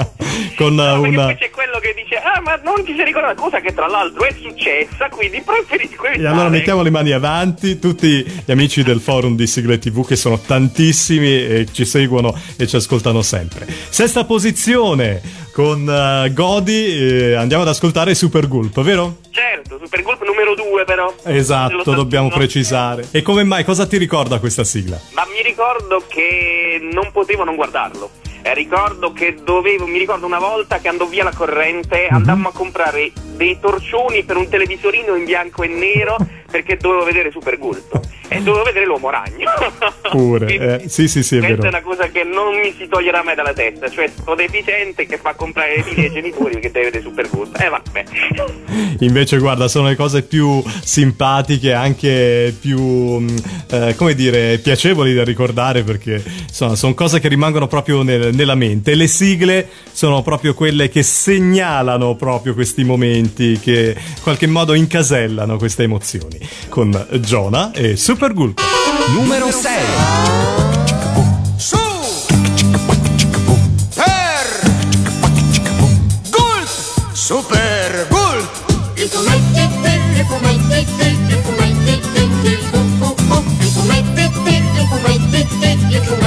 Con 0.56 0.76
Perché 0.76 1.08
una... 1.08 1.34
c'è 1.34 1.50
quello 1.50 1.78
che 1.80 1.94
dice, 1.96 2.16
ah 2.16 2.40
ma 2.42 2.56
non 2.62 2.84
ti 2.84 2.94
sei 2.94 3.06
ricordato, 3.06 3.40
cosa 3.40 3.60
che 3.60 3.72
tra 3.72 3.86
l'altro 3.86 4.24
è 4.24 4.34
successa, 4.40 5.08
quindi 5.08 5.40
preferisco 5.40 6.04
E 6.04 6.26
allora 6.26 6.48
mettiamo 6.48 6.82
le 6.82 6.90
mani 6.90 7.12
avanti, 7.12 7.78
tutti 7.78 8.22
gli 8.44 8.50
amici 8.50 8.82
del 8.82 9.00
forum 9.00 9.36
di 9.36 9.46
Sigle 9.46 9.78
TV 9.78 10.06
che 10.06 10.16
sono 10.16 10.38
tantissimi 10.38 11.28
e 11.46 11.66
ci 11.72 11.84
seguono 11.86 12.38
e 12.56 12.66
ci 12.66 12.76
ascoltano 12.76 13.22
sempre. 13.22 13.66
Sesta 13.88 14.24
posizione 14.24 15.20
con 15.60 15.86
eh, 15.86 16.32
Godi, 16.32 16.86
eh, 16.86 17.34
andiamo 17.34 17.64
ad 17.64 17.68
ascoltare 17.68 18.14
Super 18.14 18.48
Gulp, 18.48 18.80
vero? 18.80 19.18
Certo, 19.30 19.78
Super 19.82 20.02
Gulp 20.02 20.24
numero 20.24 20.54
2 20.54 20.84
però. 20.84 21.14
Esatto, 21.24 21.92
dobbiamo 21.92 22.30
precisare. 22.30 23.06
E 23.10 23.20
come 23.20 23.44
mai? 23.44 23.62
Cosa 23.62 23.86
ti 23.86 23.98
ricorda 23.98 24.38
questa 24.38 24.64
sigla? 24.64 24.98
Ma 25.12 25.24
mi 25.30 25.42
ricordo 25.42 26.02
che 26.08 26.80
non 26.90 27.10
potevo 27.12 27.44
non 27.44 27.56
guardarlo. 27.56 28.08
Eh, 28.40 28.54
ricordo 28.54 29.12
che 29.12 29.36
dovevo, 29.44 29.86
mi 29.86 29.98
ricordo 29.98 30.24
una 30.24 30.38
volta 30.38 30.78
che 30.78 30.88
andò 30.88 31.04
via 31.04 31.24
la 31.24 31.34
corrente, 31.34 32.06
Mhm. 32.08 32.16
andammo 32.16 32.48
a 32.48 32.52
comprare 32.52 33.12
dei 33.40 33.58
torcioni 33.58 34.22
per 34.24 34.36
un 34.36 34.48
televisorino 34.50 35.14
in 35.16 35.24
bianco 35.24 35.62
e 35.62 35.68
nero 35.68 36.16
perché 36.50 36.76
dovevo 36.76 37.04
vedere 37.04 37.30
Super 37.30 37.56
Gulp 37.56 37.98
e 38.28 38.40
dovevo 38.42 38.64
vedere 38.64 38.84
l'uomo 38.86 39.08
ragno. 39.10 39.48
Pure. 40.10 40.82
eh, 40.82 40.88
sì, 40.88 41.08
sì, 41.08 41.22
sì, 41.22 41.36
è 41.36 41.38
Questa 41.38 41.56
vero. 41.56 41.64
è 41.64 41.68
una 41.68 41.82
cosa 41.82 42.08
che 42.08 42.22
non 42.22 42.58
mi 42.58 42.72
si 42.76 42.86
toglierà 42.86 43.22
mai 43.24 43.34
dalla 43.34 43.52
testa, 43.52 43.88
cioè 43.88 44.08
sto 44.08 44.34
deficiente 44.34 45.06
che 45.06 45.16
fa 45.16 45.34
comprare 45.34 45.76
le 45.76 45.82
figlie 45.82 46.06
ai 46.06 46.12
genitori 46.12 46.52
perché 46.54 46.70
deve 46.70 46.84
vedere 46.86 47.02
Super 47.02 47.28
Gulp. 47.30 47.58
Eh 47.60 47.68
vabbè. 47.68 48.04
Invece, 49.02 49.38
guarda, 49.38 49.66
sono 49.68 49.88
le 49.88 49.96
cose 49.96 50.22
più 50.22 50.62
simpatiche, 50.82 51.72
anche 51.72 52.54
più, 52.60 52.78
mh, 52.80 53.36
eh, 53.70 53.94
come 53.96 54.14
dire, 54.14 54.58
piacevoli 54.58 55.14
da 55.14 55.24
ricordare 55.24 55.82
perché 55.82 56.22
insomma, 56.46 56.74
sono 56.76 56.94
cose 56.94 57.18
che 57.20 57.28
rimangono 57.28 57.66
proprio 57.66 58.02
nel- 58.02 58.34
nella 58.34 58.54
mente. 58.54 58.92
E 58.92 58.94
le 58.96 59.06
sigle 59.08 59.68
sono 59.90 60.22
proprio 60.22 60.54
quelle 60.54 60.88
che 60.88 61.02
segnalano 61.02 62.14
proprio 62.16 62.54
questi 62.54 62.84
momenti, 62.84 63.29
che 63.34 63.96
in 63.96 64.22
qualche 64.22 64.46
modo 64.46 64.74
incasellano 64.74 65.56
queste 65.56 65.84
emozioni. 65.84 66.38
Con 66.68 67.06
Jonah 67.20 67.72
e 67.72 67.96
Super 67.96 68.32
Gulp. 68.32 68.60
Numero 69.12 69.50
6. 69.50 69.72
Su! 71.56 71.76
Per! 73.94 74.60
Gulp! 76.30 76.68
Super 77.12 78.06
Gulp! 78.08 78.48
I 78.94 79.08
fumetti, 79.08 79.60
i 79.60 80.24
fumetti, 80.26 80.78
i 80.78 80.84
fumetti, 80.84 81.30
i 81.30 81.42
fumetti, 81.42 82.50
i 82.50 82.56
fumetti, 83.68 84.22
i 84.22 84.28
fumetti, 84.28 84.70
i 84.72 86.00
fumetti, 86.00 86.19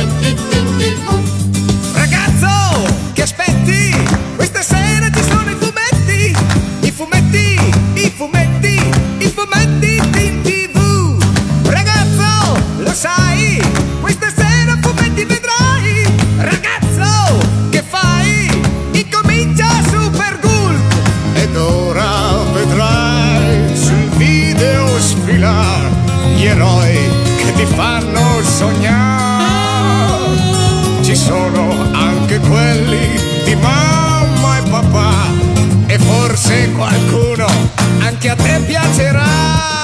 a 38.34 38.36
te 38.36 38.60
piacerà. 38.66 39.83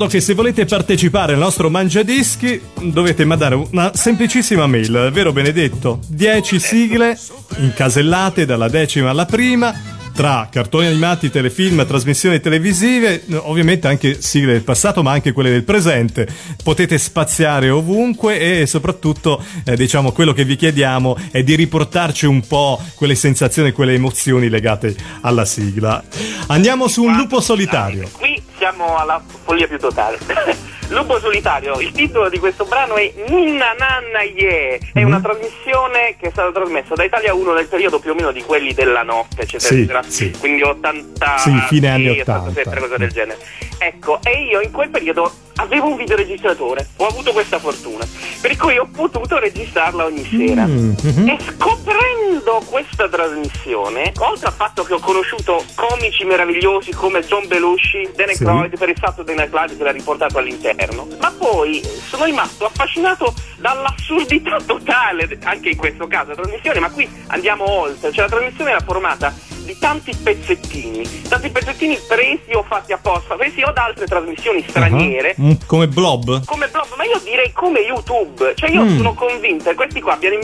Ricordo 0.00 0.06
che 0.06 0.24
se 0.24 0.34
volete 0.34 0.64
partecipare 0.64 1.34
al 1.34 1.38
nostro 1.38 1.68
Mangiadischi 1.68 2.58
dovete 2.84 3.26
mandare 3.26 3.54
una 3.54 3.94
semplicissima 3.94 4.66
mail, 4.66 5.10
vero 5.12 5.30
Benedetto? 5.30 6.00
10 6.06 6.58
sigle 6.58 7.18
incasellate 7.58 8.46
dalla 8.46 8.68
decima 8.68 9.10
alla 9.10 9.26
prima 9.26 9.98
tra 10.14 10.48
cartoni 10.50 10.86
animati, 10.86 11.30
telefilm, 11.30 11.86
trasmissioni 11.86 12.40
televisive, 12.40 13.24
ovviamente 13.36 13.88
anche 13.88 14.20
sigle 14.20 14.52
del 14.52 14.62
passato 14.62 15.02
ma 15.02 15.12
anche 15.12 15.32
quelle 15.32 15.50
del 15.50 15.64
presente. 15.64 16.28
Potete 16.62 16.98
spaziare 16.98 17.70
ovunque 17.70 18.60
e 18.60 18.66
soprattutto 18.66 19.42
eh, 19.64 19.76
diciamo 19.76 20.12
quello 20.12 20.32
che 20.32 20.44
vi 20.44 20.56
chiediamo 20.56 21.16
è 21.30 21.42
di 21.42 21.54
riportarci 21.54 22.26
un 22.26 22.46
po' 22.46 22.80
quelle 22.94 23.14
sensazioni, 23.14 23.72
quelle 23.72 23.94
emozioni 23.94 24.48
legate 24.48 24.94
alla 25.20 25.44
sigla. 25.44 26.02
Andiamo 26.48 26.88
su 26.88 27.04
un 27.04 27.16
lupo 27.16 27.40
solitario. 27.40 28.08
Qui 28.12 28.39
siamo 28.60 28.98
alla 28.98 29.22
follia 29.44 29.66
più 29.66 29.78
totale. 29.78 30.18
Lupo 30.90 31.18
solitario, 31.20 31.78
il 31.80 31.92
titolo 31.92 32.28
di 32.28 32.38
questo 32.38 32.64
brano 32.64 32.96
è 32.96 33.10
Ninna 33.28 33.72
Nanna 33.78 34.22
Ye, 34.22 34.78
è 34.92 35.02
una 35.04 35.20
trasmissione 35.20 36.16
che 36.18 36.26
è 36.26 36.30
stata 36.30 36.50
trasmessa 36.50 36.94
da 36.94 37.04
Italia 37.04 37.32
1 37.32 37.52
nel 37.54 37.68
periodo 37.68 38.00
più 38.00 38.10
o 38.10 38.14
meno 38.14 38.32
di 38.32 38.42
quelli 38.42 38.74
della 38.74 39.02
notte, 39.04 39.42
eccetera, 39.42 39.60
Sì, 39.68 39.74
eccetera. 39.76 40.02
sì. 40.02 40.30
Quindi 40.38 40.62
80 40.62 41.38
Sì, 41.38 41.56
fine 41.68 41.88
anni 41.90 42.18
87, 42.20 42.60
80. 42.60 42.80
cosa 42.80 42.96
del 42.96 43.10
genere. 43.12 43.38
Ecco, 43.82 44.20
e 44.22 44.44
io 44.44 44.60
in 44.60 44.70
quel 44.72 44.90
periodo 44.90 45.32
avevo 45.56 45.88
un 45.88 45.96
videoregistratore, 45.96 46.86
ho 46.96 47.06
avuto 47.06 47.32
questa 47.32 47.58
fortuna. 47.58 48.06
Per 48.40 48.56
cui 48.58 48.76
ho 48.76 48.86
potuto 48.94 49.38
registrarla 49.38 50.04
ogni 50.04 50.24
sera. 50.24 50.66
Mm, 50.66 50.92
mhm. 51.02 51.28
E 51.28 51.38
scoprendo 51.40 52.62
questa 52.68 53.08
trasmissione, 53.08 54.12
oltre 54.18 54.48
al 54.48 54.52
fatto 54.52 54.82
che 54.82 54.92
ho 54.92 54.98
conosciuto 54.98 55.64
comici 55.74 56.24
meravigliosi 56.24 56.92
come 56.92 57.20
John 57.20 57.46
Belushi, 57.46 58.10
Dan 58.14 58.28
Sì. 58.34 58.44
Per 58.44 58.88
il 58.88 58.98
fatto 58.98 59.24
che 59.24 59.34
Night 59.34 59.52
Live 59.52 59.76
se 59.76 59.82
l'ha 59.82 59.92
riportato 59.92 60.36
all'interno, 60.36 61.06
ma 61.18 61.32
poi 61.36 61.82
sono 62.06 62.24
rimasto 62.24 62.66
affascinato 62.66 63.34
dall'assurdità 63.58 64.58
totale, 64.64 65.38
anche 65.44 65.70
in 65.70 65.76
questo 65.76 66.06
caso, 66.06 66.28
la 66.30 66.36
trasmissione, 66.36 66.80
ma 66.80 66.90
qui 66.90 67.08
andiamo 67.28 67.68
oltre, 67.68 68.12
cioè 68.12 68.24
la 68.24 68.30
trasmissione 68.30 68.70
era 68.70 68.80
formata 68.80 69.34
di 69.72 69.78
tanti 69.78 70.12
pezzettini, 70.20 71.08
tanti 71.28 71.48
pezzettini 71.50 71.96
presi 72.08 72.52
o 72.54 72.64
fatti 72.66 72.92
apposta, 72.92 73.36
presi 73.36 73.62
o 73.62 73.70
da 73.72 73.84
altre 73.84 74.06
trasmissioni 74.06 74.64
straniere, 74.68 75.34
Ah, 75.38 75.42
mm, 75.42 75.52
Come 75.66 75.86
blob? 75.86 76.44
come 76.44 76.66
blog, 76.68 76.86
ma 76.96 77.04
io 77.04 77.20
direi 77.22 77.52
come 77.52 77.80
YouTube. 77.80 78.52
Cioè, 78.56 78.70
io 78.70 78.82
Mm. 78.84 78.96
sono 78.96 79.14
convinto 79.14 79.68
che 79.70 79.76
questi 79.76 80.00
qua 80.00 80.14
abbiano 80.14 80.36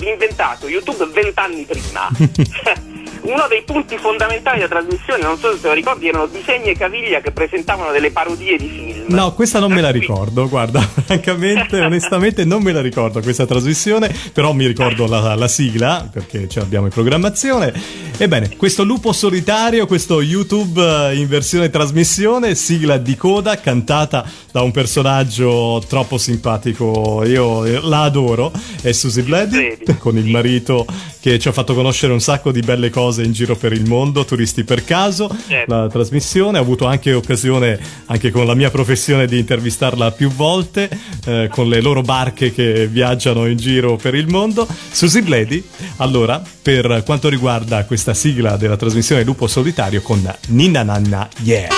inventato 0.00 0.68
YouTube 0.68 1.04
vent'anni 1.06 1.64
prima. 1.64 2.08
Uno 3.26 3.46
dei 3.48 3.62
punti 3.64 3.96
fondamentali 3.98 4.58
della 4.60 4.68
trasmissione, 4.68 5.20
non 5.20 5.36
so 5.36 5.52
se 5.52 5.60
te 5.60 5.66
lo 5.66 5.72
ricordi, 5.72 6.06
erano 6.06 6.26
disegni 6.26 6.68
e 6.70 6.76
caviglia 6.76 7.20
che 7.20 7.32
presentavano 7.32 7.90
delle 7.90 8.12
parodie 8.12 8.56
di 8.56 8.68
film. 8.68 9.04
No, 9.08 9.32
questa 9.34 9.58
non 9.58 9.72
me 9.72 9.80
la 9.80 9.90
ricordo, 9.90 10.48
guarda, 10.48 10.78
francamente, 11.04 11.80
onestamente 11.80 12.44
non 12.44 12.62
me 12.62 12.70
la 12.70 12.80
ricordo 12.80 13.20
questa 13.20 13.44
trasmissione, 13.44 14.14
però 14.32 14.52
mi 14.52 14.64
ricordo 14.66 15.08
la, 15.08 15.34
la 15.34 15.48
sigla, 15.48 16.08
perché 16.12 16.46
ce 16.48 16.60
l'abbiamo 16.60 16.86
in 16.86 16.92
programmazione. 16.92 17.72
Ebbene, 18.16 18.45
questo 18.56 18.84
lupo 18.84 19.12
solitario, 19.12 19.86
questo 19.86 20.22
YouTube 20.22 21.10
eh, 21.10 21.16
in 21.16 21.26
versione 21.26 21.70
trasmissione, 21.70 22.54
sigla 22.54 22.96
di 22.98 23.16
coda, 23.16 23.58
cantata 23.58 24.28
da 24.52 24.62
un 24.62 24.70
personaggio 24.70 25.82
troppo 25.88 26.18
simpatico, 26.18 27.24
io 27.24 27.64
eh, 27.64 27.80
la 27.82 28.02
adoro, 28.02 28.52
è 28.80 28.92
Susie 28.92 29.22
Bleddy, 29.22 29.78
con 29.98 30.16
il 30.16 30.26
marito 30.26 30.86
che 31.20 31.38
ci 31.40 31.48
ha 31.48 31.52
fatto 31.52 31.74
conoscere 31.74 32.12
un 32.12 32.20
sacco 32.20 32.52
di 32.52 32.60
belle 32.60 32.88
cose 32.88 33.24
in 33.24 33.32
giro 33.32 33.56
per 33.56 33.72
il 33.72 33.84
mondo, 33.88 34.24
turisti 34.24 34.62
per 34.62 34.84
caso, 34.84 35.28
Certo. 35.48 35.74
la 35.74 35.88
trasmissione, 35.88 36.58
ho 36.58 36.62
avuto 36.62 36.86
anche 36.86 37.12
occasione, 37.12 37.78
anche 38.06 38.30
con 38.30 38.46
la 38.46 38.54
mia 38.54 38.70
professione, 38.70 39.26
di 39.26 39.38
intervistarla 39.38 40.12
più 40.12 40.30
volte, 40.30 40.88
eh, 41.24 41.48
con 41.50 41.68
le 41.68 41.80
loro 41.80 42.02
barche 42.02 42.52
che 42.52 42.86
viaggiano 42.86 43.46
in 43.46 43.56
giro 43.56 43.96
per 43.96 44.14
il 44.14 44.28
mondo. 44.28 44.68
Susie 44.90 45.22
Bledi, 45.22 45.62
allora, 45.96 46.40
per 46.62 47.02
quanto 47.04 47.28
riguarda 47.28 47.84
questa 47.84 48.14
sigla 48.14 48.34
della 48.42 48.76
trasmissione 48.76 49.24
Lupo 49.24 49.46
Solitario 49.46 50.02
con 50.02 50.22
Ninna 50.48 50.82
Nanna 50.82 51.26
Yeah. 51.38 51.68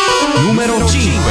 Numero 0.42 0.85
5. 0.85 1.23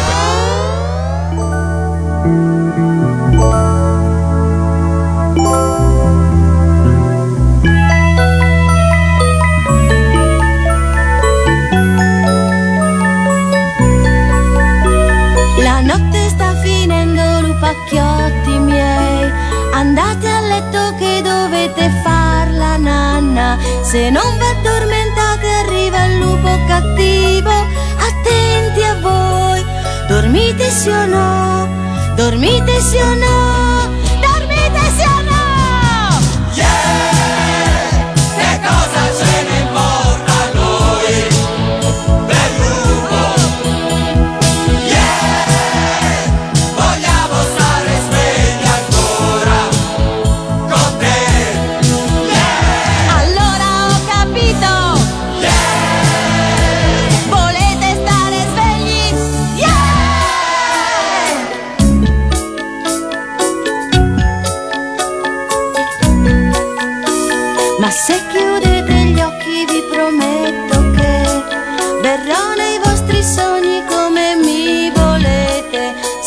La 15.62 15.82
notte 15.82 16.30
sta 16.30 16.56
finendo, 16.62 17.42
lupacchiotti 17.42 18.60
miei. 18.60 19.30
Andate 19.74 20.30
a 20.30 20.40
letto 20.40 20.68
dormite 30.28 30.70
sì 30.70 30.90
o 30.90 31.06
no? 31.06 31.70
Dormite 32.16 32.82
sì 32.82 32.98
o 32.98 33.14
no? 33.16 33.67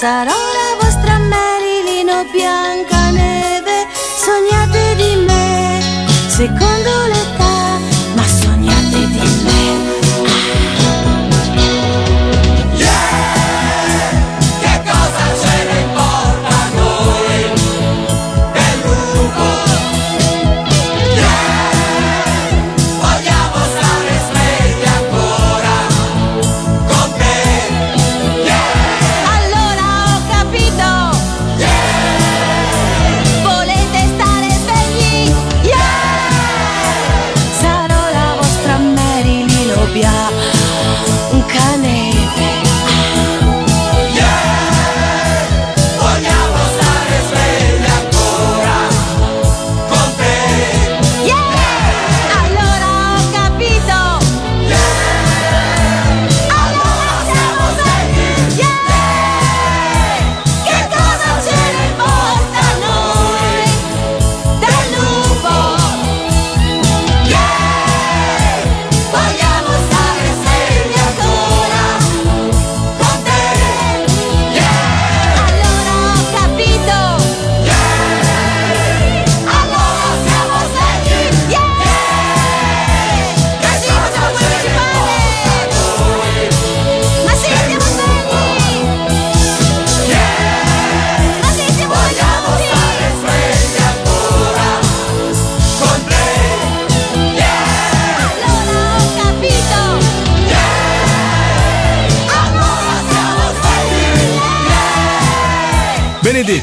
Sarò 0.01 0.33
la 0.33 0.83
vostra 0.83 1.19
Marilyn 1.19 2.09
o 2.09 2.25
Biancaneve. 2.33 3.87
Sognate 4.17 4.95
di 4.97 5.15
me 5.27 6.07
secondo 6.27 7.00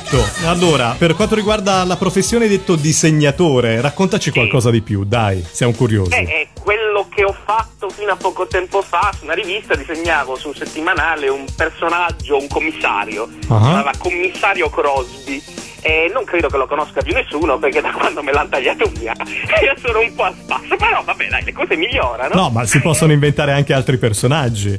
Benedetto, 0.10 0.48
allora, 0.48 0.96
per 0.98 1.16
quanto 1.16 1.36
riguarda 1.36 1.84
la 1.84 1.98
professione 1.98 2.46
hai 2.46 2.50
detto 2.50 2.76
disegnatore, 2.76 3.82
raccontaci 3.82 4.32
qualcosa 4.32 4.70
di 4.72 4.82
più, 4.82 5.04
dai, 5.04 5.46
siamo 5.52 5.74
curiosi. 5.74 6.14
Eh, 6.14 6.26
è 6.26 6.48
quello 6.60 7.08
che 7.14 7.24
ho 7.26 7.36
fatto 7.46 7.90
fino 7.90 8.12
a 8.12 8.16
poco 8.16 8.48
tempo 8.48 8.82
fa 8.82 9.12
su 9.18 9.26
una 9.26 9.34
rivista, 9.34 9.76
disegnavo 9.76 10.38
su 10.38 10.48
un 10.48 10.56
settimanale 10.56 11.28
un 11.28 11.46
personaggio, 11.56 12.38
un 12.38 12.48
commissario, 12.48 13.28
si 13.42 13.48
Ah. 13.50 13.58
chiamava 13.60 13.92
Commissario 13.98 14.70
Crosby. 14.70 15.44
E 15.82 16.10
non 16.12 16.24
credo 16.26 16.48
che 16.50 16.58
lo 16.58 16.66
conosca 16.68 17.02
più 17.02 17.14
nessuno 17.14 17.60
perché 17.60 17.82
da 17.82 17.92
quando 17.92 18.22
me 18.24 18.32
l'hanno 18.34 18.50
tagliato 18.50 18.90
via 18.98 19.14
io 19.62 19.74
sono 19.82 20.00
un 20.00 20.14
po' 20.16 20.24
a 20.24 20.34
spasso, 20.38 20.76
però 20.76 21.02
vabbè 21.04 21.28
dai, 21.28 21.44
le 21.44 21.54
cose 21.54 21.76
migliorano. 21.76 22.34
No, 22.34 22.50
ma 22.50 22.66
si 22.66 22.82
possono 22.82 23.12
inventare 23.14 23.52
anche 23.52 23.74
altri 23.74 23.98
personaggi. 23.98 24.76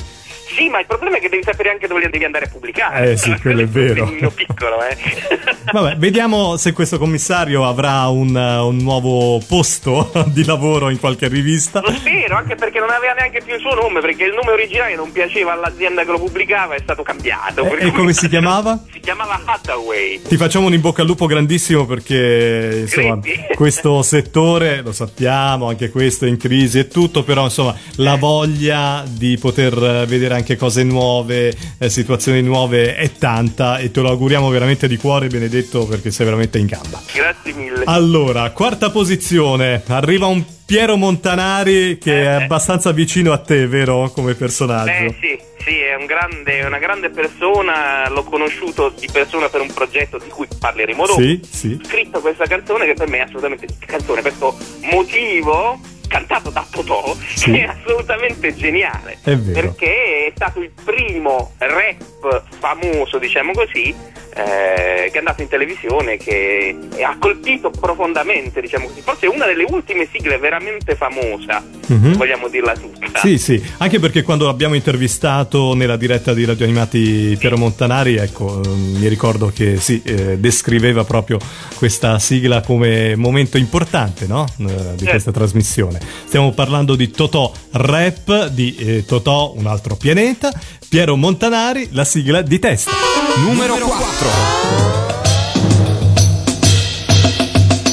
Sì, 0.54 0.68
ma 0.68 0.80
il 0.80 0.86
problema 0.86 1.16
è 1.18 1.20
che 1.20 1.28
devi 1.28 1.42
sapere 1.42 1.70
anche 1.70 1.86
dove 1.86 2.00
li 2.00 2.10
devi 2.10 2.24
andare 2.24 2.46
a 2.46 2.48
pubblicare. 2.48 3.12
Eh 3.12 3.16
sì, 3.16 3.34
quello 3.40 3.62
è 3.62 3.66
vero. 3.66 4.04
Un 4.04 4.32
piccolo, 4.34 4.82
eh. 4.82 4.96
Vabbè, 5.72 5.96
vediamo 5.96 6.56
se 6.56 6.72
questo 6.72 6.98
commissario 6.98 7.66
avrà 7.66 8.08
un, 8.08 8.34
un 8.34 8.76
nuovo 8.76 9.40
posto 9.46 10.10
di 10.32 10.44
lavoro 10.44 10.88
in 10.88 10.98
qualche 10.98 11.28
rivista. 11.28 11.80
Lo 11.80 11.92
spero, 11.92 12.36
anche 12.36 12.54
perché 12.54 12.78
non 12.78 12.90
aveva 12.90 13.12
neanche 13.12 13.42
più 13.44 13.54
il 13.54 13.60
suo 13.60 13.74
nome, 13.74 14.00
perché 14.00 14.24
il 14.24 14.32
nome 14.32 14.52
originale 14.52 14.94
non 14.96 15.12
piaceva 15.12 15.52
all'azienda 15.52 16.04
che 16.04 16.10
lo 16.10 16.18
pubblicava, 16.18 16.74
è 16.74 16.80
stato 16.80 17.02
cambiato. 17.02 17.62
per 17.64 17.82
E, 17.82 17.92
come 17.92 18.12
si 18.12 18.28
chiamava? 18.28 18.78
Si 18.98 19.00
chiamava 19.00 19.40
Hathaway. 19.44 20.22
Ti 20.22 20.36
facciamo 20.36 20.66
un 20.66 20.74
in 20.74 20.80
bocca 20.80 21.02
al 21.02 21.06
lupo 21.06 21.26
grandissimo 21.26 21.86
perché 21.86 22.80
insomma 22.82 23.20
Credi? 23.20 23.54
questo 23.54 24.02
settore, 24.02 24.82
lo 24.82 24.92
sappiamo, 24.92 25.68
anche 25.68 25.90
questo 25.90 26.24
è 26.24 26.28
in 26.28 26.36
crisi 26.36 26.78
e 26.78 26.88
tutto, 26.88 27.22
però 27.22 27.44
insomma 27.44 27.74
la 27.96 28.16
voglia 28.16 29.04
di 29.06 29.36
poter 29.38 29.72
eh, 29.72 30.06
vedere 30.06 30.34
anche 30.38 30.56
cose 30.56 30.82
nuove, 30.82 31.54
eh, 31.78 31.90
situazioni 31.90 32.42
nuove 32.42 32.96
è 32.96 33.12
tanta 33.12 33.78
e 33.78 33.90
te 33.90 34.00
lo 34.00 34.08
auguriamo 34.08 34.48
veramente 34.48 34.88
di 34.88 34.96
cuore 34.96 35.28
Benedetto 35.28 35.86
perché 35.86 36.10
sei 36.10 36.24
veramente 36.24 36.58
in 36.58 36.66
gamba. 36.66 37.00
Grazie 37.12 37.52
mille. 37.52 37.82
Allora, 37.84 38.50
quarta 38.50 38.90
posizione, 38.90 39.82
arriva 39.88 40.26
un 40.26 40.44
Piero 40.64 40.96
Montanari 40.96 41.96
che 41.96 42.22
è 42.22 42.26
abbastanza 42.26 42.92
vicino 42.92 43.32
a 43.32 43.38
te, 43.38 43.66
vero? 43.66 44.10
Come 44.14 44.34
personaggio. 44.34 44.90
Eh 44.90 45.16
sì, 45.18 45.38
sì, 45.64 45.78
è 45.78 45.94
un 45.94 46.04
grande, 46.04 46.62
una 46.62 46.78
grande 46.78 47.08
persona, 47.08 48.08
l'ho 48.10 48.22
conosciuto 48.22 48.92
di 48.98 49.08
persona 49.10 49.48
per 49.48 49.62
un 49.62 49.72
progetto 49.72 50.18
di 50.18 50.28
cui 50.28 50.46
parleremo 50.58 51.06
dopo. 51.06 51.20
Sì, 51.20 51.40
sì. 51.48 51.78
Ho 51.80 51.84
scritto 51.86 52.20
questa 52.20 52.44
canzone 52.44 52.84
che 52.84 52.92
per 52.92 53.08
me 53.08 53.18
è 53.18 53.20
assolutamente 53.22 53.66
canzone, 53.86 54.20
questo 54.20 54.56
motivo 54.92 55.80
cantato 56.08 56.50
da 56.50 56.66
Totò 56.70 57.14
Sì. 57.34 57.56
è 57.58 57.62
assolutamente 57.64 58.54
geniale 58.56 59.18
È 59.22 59.36
perché 59.36 60.26
è 60.26 60.32
stato 60.34 60.60
il 60.60 60.70
primo 60.84 61.52
rap 61.58 62.42
famoso 62.58 63.18
diciamo 63.18 63.52
così 63.52 63.94
eh, 64.34 65.08
che 65.10 65.14
è 65.14 65.18
andato 65.18 65.42
in 65.42 65.48
televisione 65.48 66.16
che 66.16 66.76
ha 67.02 67.16
colpito 67.18 67.70
profondamente 67.70 68.60
diciamo 68.60 68.86
così 68.86 69.00
forse 69.00 69.26
è 69.26 69.28
una 69.28 69.46
delle 69.46 69.64
ultime 69.68 70.06
sigle 70.12 70.38
veramente 70.38 70.94
famosa 70.94 71.62
Mhm. 71.88 72.16
vogliamo 72.18 72.48
dirla 72.48 72.74
tutta 72.74 73.18
Sì, 73.20 73.38
sì, 73.38 73.62
anche 73.78 73.98
perché 73.98 74.22
quando 74.22 74.44
l'abbiamo 74.44 74.74
intervistato 74.74 75.72
nella 75.74 75.96
diretta 75.96 76.34
di 76.34 76.44
Radio 76.44 76.66
Animati 76.66 77.34
Piero 77.38 77.56
Montanari, 77.56 78.16
ecco, 78.16 78.62
eh, 78.62 78.68
mi 78.68 79.08
ricordo 79.08 79.50
che 79.54 79.78
sì, 79.78 80.02
eh, 80.04 80.38
descriveva 80.38 81.04
proprio 81.04 81.38
questa 81.76 82.18
sigla 82.18 82.60
come 82.60 83.16
momento 83.16 83.56
importante, 83.56 84.26
no? 84.26 84.44
Eh, 84.58 84.64
di 84.64 84.70
Certo. 84.98 85.04
questa 85.10 85.30
trasmissione. 85.32 85.98
Stiamo 86.26 86.52
parlando 86.52 86.94
di 86.94 87.10
Totò 87.10 87.50
Rap, 87.72 88.48
di 88.48 88.76
eh, 88.76 89.04
Totò 89.06 89.54
Un 89.56 89.66
altro 89.66 89.96
pianeta, 89.96 90.52
Piero 90.88 91.16
Montanari, 91.16 91.90
la 91.92 92.04
sigla 92.04 92.40
di 92.40 92.58
testa. 92.58 92.90
Numero, 93.36 93.76
Numero 93.76 93.94
4. 93.94 94.28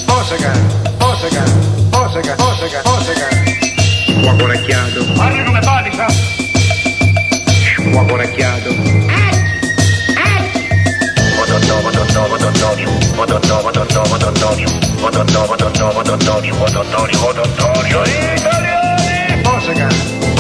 4. 0.05 0.15
Osega, 0.15 0.53
Osega, 0.99 1.43
Osega, 1.91 2.35
Osega, 2.39 2.81
Osega. 2.85 3.27
Uovo 4.23 4.45
recchiato. 4.45 5.03
Parli 5.13 5.43
come 5.43 5.59
panica. 5.59 6.07
Uovo 7.91 8.15
recchiato. 8.15 8.69
Italiani! 18.37 19.43
Osega, 19.43 19.87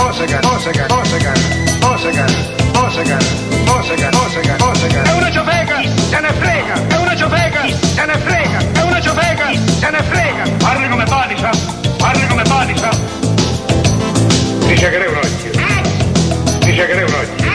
Osega, 0.07 0.39
Osega, 0.39 0.85
Osega. 0.89 1.64
Osaka, 2.05 2.25
Osaka, 2.75 3.17
Osaka, 3.65 4.09
Osaka, 4.13 4.63
Osaka. 4.63 5.01
È 5.01 5.11
una 5.13 5.31
ciofeca, 5.31 5.81
se 5.81 6.19
ne 6.19 6.33
frega, 6.33 6.73
è 6.87 6.97
una 6.97 7.15
ciofeca, 7.15 7.61
se 7.67 8.05
ne 8.05 8.17
frega, 8.19 8.57
è 8.73 8.81
una 8.83 9.01
ciofeca, 9.01 9.51
se 9.79 9.89
ne 9.89 10.03
frega. 10.03 10.43
Parli 10.59 10.87
come 10.87 11.03
Panica, 11.05 11.49
parli 11.97 12.27
come 12.27 12.43
Panica. 12.43 12.89
Dice 14.67 14.89
che 14.91 15.03
è 15.03 15.07
un 15.07 15.15
occhio. 15.15 15.51
Dice 16.59 16.85
che 16.85 16.93
è 16.93 17.03
un 17.03 17.11
occhio. 17.11 17.51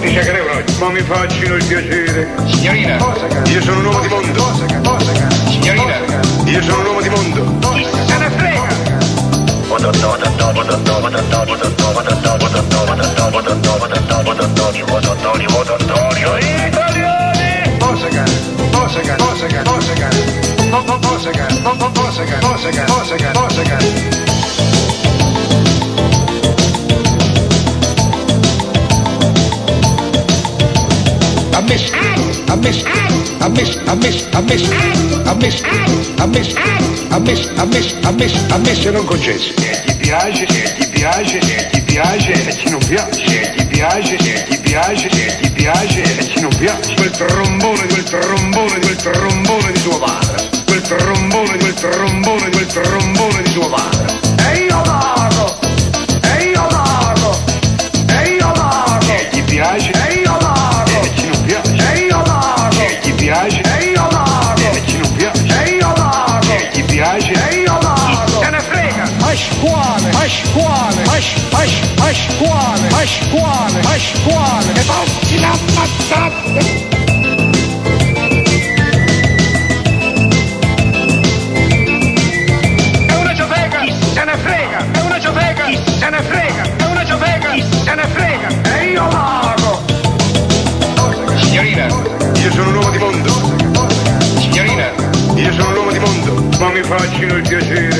Dice 0.00 0.20
che 0.20 0.36
è 0.36 0.40
un 0.40 0.48
occhio. 0.50 0.78
Ma 0.78 0.92
mi 0.92 1.00
facciano 1.00 1.54
il 1.54 1.64
piacere. 1.64 2.28
Signorina, 2.48 2.98
Io 3.46 3.62
sono 3.62 3.69
a 33.90 33.94
me, 33.96 34.08
a 34.32 34.40
me, 34.40 34.54
a 35.26 35.34
me, 35.34 35.48
a 36.16 36.26
me, 36.26 36.40
a 37.10 37.18
me, 37.18 37.34
a 37.58 37.66
me, 37.66 37.82
a 38.06 38.12
me, 38.12 38.26
a 38.52 38.58
me 38.58 38.74
se 38.74 38.90
non 38.92 39.04
concesse. 39.04 39.52
Se 39.58 39.82
ti 39.84 39.94
piace, 39.94 40.46
se 40.48 40.74
ti 40.78 40.86
piace, 40.86 41.42
se 41.42 41.68
ti 41.72 41.80
piace, 41.82 42.32
e 42.32 42.52
se 42.52 42.70
non 42.70 42.78
piace, 42.86 43.26
se 43.26 43.54
ti 43.56 43.64
piace, 43.66 44.16
se 44.20 44.44
ti 44.44 44.58
piace, 44.58 45.10
se 45.10 45.36
ti 45.40 45.50
piace, 45.50 46.02
e 46.02 46.22
se 46.22 46.40
non 46.40 46.56
piace. 46.56 46.94
Quel 46.94 47.10
trombone, 47.10 47.86
quel 47.88 48.04
trombone, 48.04 48.78
quel 48.78 48.96
trombone 48.96 49.72
di 49.72 49.82
tuo 49.82 49.98
padre. 49.98 50.48
Quel 50.66 50.82
trombone, 50.82 51.56
quel 51.58 51.74
trombone, 51.74 52.50
quel 52.50 52.66
trombone 52.66 53.42
di 53.42 53.52
tuo 53.52 53.68
padre. 53.70 54.09
A 69.60 69.62
scuole, 69.62 70.08
a 70.08 70.26
scuole, 70.26 71.02
a 71.02 71.20
scuole, 71.20 72.00
a 72.00 72.14
scuole, 72.14 72.88
a 72.88 73.04
scuole, 73.04 73.80
a 73.84 73.98
scuole. 73.98 74.72
E 74.72 74.80
fatti 74.80 75.38
l'ammazzata. 75.38 76.48
È 83.06 83.14
una 83.14 83.34
ciofeca, 83.34 83.80
se 84.14 84.24
ne 84.24 84.36
frega, 84.38 84.78
è 84.92 85.00
una 85.02 85.20
ciofeca, 85.20 85.64
se 85.98 86.08
ne 86.08 86.22
frega, 86.22 86.62
è 86.78 86.84
una 86.86 87.04
ciofeca, 87.04 87.50
se 87.84 87.94
ne 87.94 88.06
frega, 88.14 88.48
e 88.78 88.84
io 88.92 89.08
vago. 89.10 89.82
Signorina, 91.36 91.86
io 91.86 92.50
sono 92.50 92.68
un 92.70 92.76
uomo 92.76 92.90
di 92.90 92.98
mondo. 92.98 93.30
Signorina, 94.38 94.90
io 95.34 95.52
sono 95.52 95.68
un 95.68 95.76
uomo 95.76 95.90
di 95.90 95.98
mondo. 95.98 96.48
Ma 96.58 96.70
mi 96.70 96.82
facciano 96.82 97.34
il 97.34 97.42
piacere. 97.46 97.99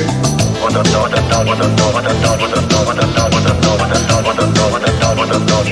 You 0.71 0.77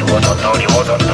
want 0.06 0.24
to 0.24 0.36
know, 0.36 0.54
you 0.56 0.68
want 0.76 0.88
to 0.88 1.06
know. 1.06 1.09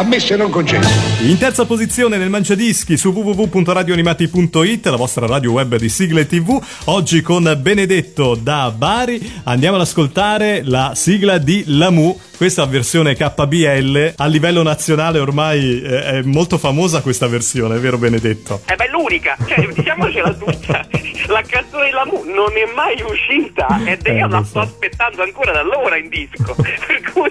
Ammesso 0.00 0.32
e 0.32 0.36
non 0.38 0.48
concesso. 0.50 0.88
In 1.26 1.36
terza 1.36 1.66
posizione 1.66 2.16
nel 2.16 2.30
Mangiadischi 2.30 2.96
su 2.96 3.10
www.radioanimati.it, 3.10 4.86
la 4.86 4.96
vostra 4.96 5.26
radio 5.26 5.52
web 5.52 5.76
di 5.76 5.90
sigle 5.90 6.26
tv. 6.26 6.58
Oggi 6.86 7.20
con 7.20 7.54
Benedetto 7.60 8.34
da 8.34 8.70
Bari 8.74 9.40
andiamo 9.44 9.76
ad 9.76 9.82
ascoltare 9.82 10.62
la 10.64 10.92
sigla 10.94 11.36
di 11.36 11.64
Lamu. 11.66 12.18
Questa 12.34 12.64
versione 12.64 13.14
KBL 13.14 14.14
a 14.16 14.24
livello 14.24 14.62
nazionale 14.62 15.18
ormai 15.18 15.82
eh, 15.82 16.02
è 16.04 16.22
molto 16.22 16.56
famosa 16.56 17.02
questa 17.02 17.26
versione, 17.26 17.76
è 17.76 17.78
vero 17.78 17.98
Benedetto? 17.98 18.62
Eh 18.66 18.76
beh, 18.76 18.88
l'unica, 18.88 19.36
cioè, 19.46 19.68
diciamocela 19.70 20.32
tutta. 20.32 20.86
La 21.26 21.42
canzone 21.46 21.84
di 21.84 21.90
Lamu 21.90 22.22
non 22.24 22.52
è 22.56 22.64
mai 22.74 22.98
uscita 23.02 23.78
ed 23.84 24.06
Eh, 24.06 24.14
io 24.16 24.26
lo 24.26 24.32
la 24.32 24.38
so. 24.38 24.48
sto 24.48 24.60
aspettando 24.60 25.22
ancora 25.22 25.52
da 25.52 25.60
allora 25.60 25.98
in 25.98 26.08
disco. 26.08 26.54
Per 26.56 27.12
cui, 27.12 27.30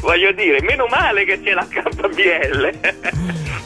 voglio 0.00 0.32
dire, 0.32 0.62
meno 0.62 0.86
male 0.88 1.26
che 1.26 1.40
c'è 1.42 1.52
la 1.52 1.66
KBL. 1.68 1.97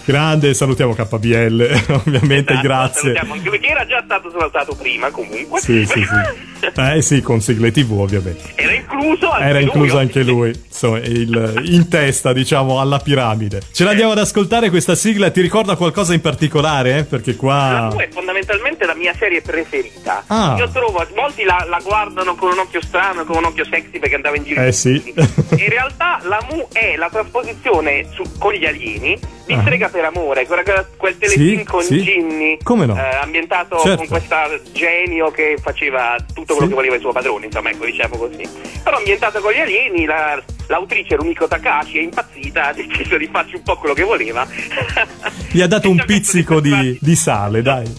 Grande, 0.04 0.54
salutiamo 0.54 0.94
KBL, 0.94 1.60
ovviamente, 1.92 2.52
Esatto, 2.52 2.66
grazie. 2.66 3.14
salutiamo, 3.14 3.50
perché 3.50 3.66
era 3.68 3.86
già 3.86 4.02
stato 4.04 4.30
salutato 4.30 4.74
prima 4.74 5.10
comunque. 5.10 5.60
Sì, 5.60 5.84
sì, 5.86 6.00
sì. 6.04 6.50
Eh 6.94 7.02
sì, 7.02 7.20
con 7.22 7.40
sigle 7.40 7.70
tv 7.72 7.92
ovviamente. 8.00 8.52
Era 8.54 8.72
in 8.72 8.80
incluso 8.82 9.30
anche 9.30 9.44
Era 9.48 9.58
lui, 9.58 9.62
incluso 9.66 9.94
oh. 9.94 9.98
anche 9.98 10.22
lui, 10.22 10.62
insomma, 10.66 10.98
il- 10.98 11.60
in 11.64 11.88
testa, 11.88 12.32
diciamo, 12.32 12.80
alla 12.80 12.98
piramide. 12.98 13.60
Ce 13.72 13.84
l'andiamo 13.84 14.12
ad 14.12 14.18
ascoltare 14.18 14.70
questa 14.70 14.94
sigla, 14.94 15.30
ti 15.30 15.40
ricorda 15.40 15.76
qualcosa 15.76 16.12
in 16.14 16.20
particolare? 16.20 16.98
eh? 16.98 17.04
Perché 17.04 17.30
La 17.32 17.36
qua... 17.36 17.88
tua 17.90 18.02
è 18.02 18.08
fondamentalmente 18.10 18.84
la 18.86 18.94
mia 18.94 19.14
serie 19.18 19.40
preferita. 19.40 20.24
Ah. 20.26 20.54
Io 20.58 20.68
trovo, 20.70 21.04
molti 21.16 21.42
la, 21.44 21.64
la 21.68 21.80
guardano 21.82 22.34
con 22.34 22.52
un 22.52 22.58
occhio 22.58 22.82
strano, 22.82 23.24
con 23.24 23.36
un 23.36 23.44
occhio 23.46 23.64
sexy 23.64 23.98
perché 23.98 24.14
andava 24.14 24.36
in 24.36 24.44
giro. 24.44 24.62
Eh 24.62 24.72
sì. 24.72 25.02
In 25.14 25.68
realtà 25.68 26.20
la 26.24 26.44
Mu 26.50 26.66
è 26.72 26.96
la 26.96 27.08
trasposizione 27.10 28.06
su- 28.12 28.24
con 28.38 28.52
gli 28.52 28.66
alieni 28.66 29.18
di 29.46 29.56
Strega 29.60 29.88
per 29.88 30.04
Amore, 30.04 30.46
quella- 30.46 30.62
quella- 30.62 30.86
quel 30.96 31.18
telefilm 31.18 31.58
Sì, 31.58 31.64
con 31.64 31.82
sì. 31.82 32.02
Ginny, 32.02 32.58
Come 32.62 32.86
no? 32.86 32.96
eh, 32.96 33.16
ambientato 33.20 33.78
Certo. 33.80 33.96
con 33.96 34.06
questa 34.06 34.48
genio 34.72 35.30
che 35.30 35.56
faceva 35.60 36.16
tutto 36.32 36.51
quello 36.52 36.62
Sì. 36.66 36.68
che 36.68 36.74
voleva 36.74 36.94
il 36.94 37.00
suo 37.00 37.12
padrone, 37.12 37.46
insomma, 37.46 37.70
ecco, 37.70 37.84
diciamo 37.84 38.16
così. 38.16 38.48
Però 38.82 38.96
ambientato 38.96 39.40
con 39.40 39.52
gli 39.52 39.58
alieni, 39.58 40.04
la- 40.04 40.42
l'autrice 40.68 41.16
Rumiko 41.16 41.46
Takashi 41.48 41.98
è 41.98 42.02
impazzita, 42.02 42.66
ha 42.68 42.72
deciso 42.72 43.16
di 43.16 43.28
farci 43.30 43.56
un 43.56 43.62
po' 43.62 43.76
quello 43.76 43.94
che 43.94 44.02
voleva. 44.02 44.46
Gli 45.50 45.60
ha 45.60 45.66
dato 45.66 45.88
un 45.90 46.02
pizzico 46.06 46.60
di, 46.60 46.96
di 47.00 47.14
sale, 47.16 47.62
dai. 47.62 47.90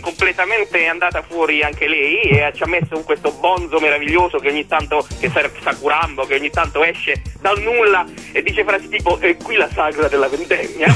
Completamente 0.00 0.86
andata 0.86 1.22
fuori 1.22 1.62
anche 1.62 1.86
lei 1.86 2.20
e 2.22 2.52
ci 2.54 2.62
ha 2.62 2.66
messo 2.66 3.02
questo 3.04 3.32
bonzo 3.32 3.78
meraviglioso 3.78 4.38
che 4.38 4.48
ogni 4.48 4.66
tanto 4.66 5.06
che 5.18 5.30
Sakurambo 5.62 6.24
che 6.24 6.34
ogni 6.34 6.50
tanto 6.50 6.82
esce 6.82 7.22
dal 7.40 7.60
nulla 7.60 8.04
e 8.32 8.42
dice 8.42 8.64
frasi 8.64 8.88
tipo 8.88 9.18
e 9.20 9.36
qui 9.36 9.56
la 9.56 9.68
sagra 9.72 10.08
della 10.08 10.28
vendemmia 10.28 10.88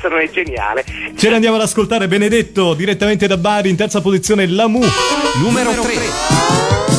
essere 0.00 0.08
non 0.08 0.20
è 0.20 0.30
geniale 0.30 0.84
Ce 1.16 1.28
ne 1.28 1.34
andiamo 1.34 1.56
ad 1.56 1.62
ascoltare 1.62 2.08
Benedetto 2.08 2.74
direttamente 2.74 3.26
da 3.26 3.36
Bari 3.36 3.68
in 3.68 3.76
terza 3.76 4.00
posizione 4.00 4.46
Lamu. 4.46 4.80
Numero 5.42 5.72
3. 5.72 6.89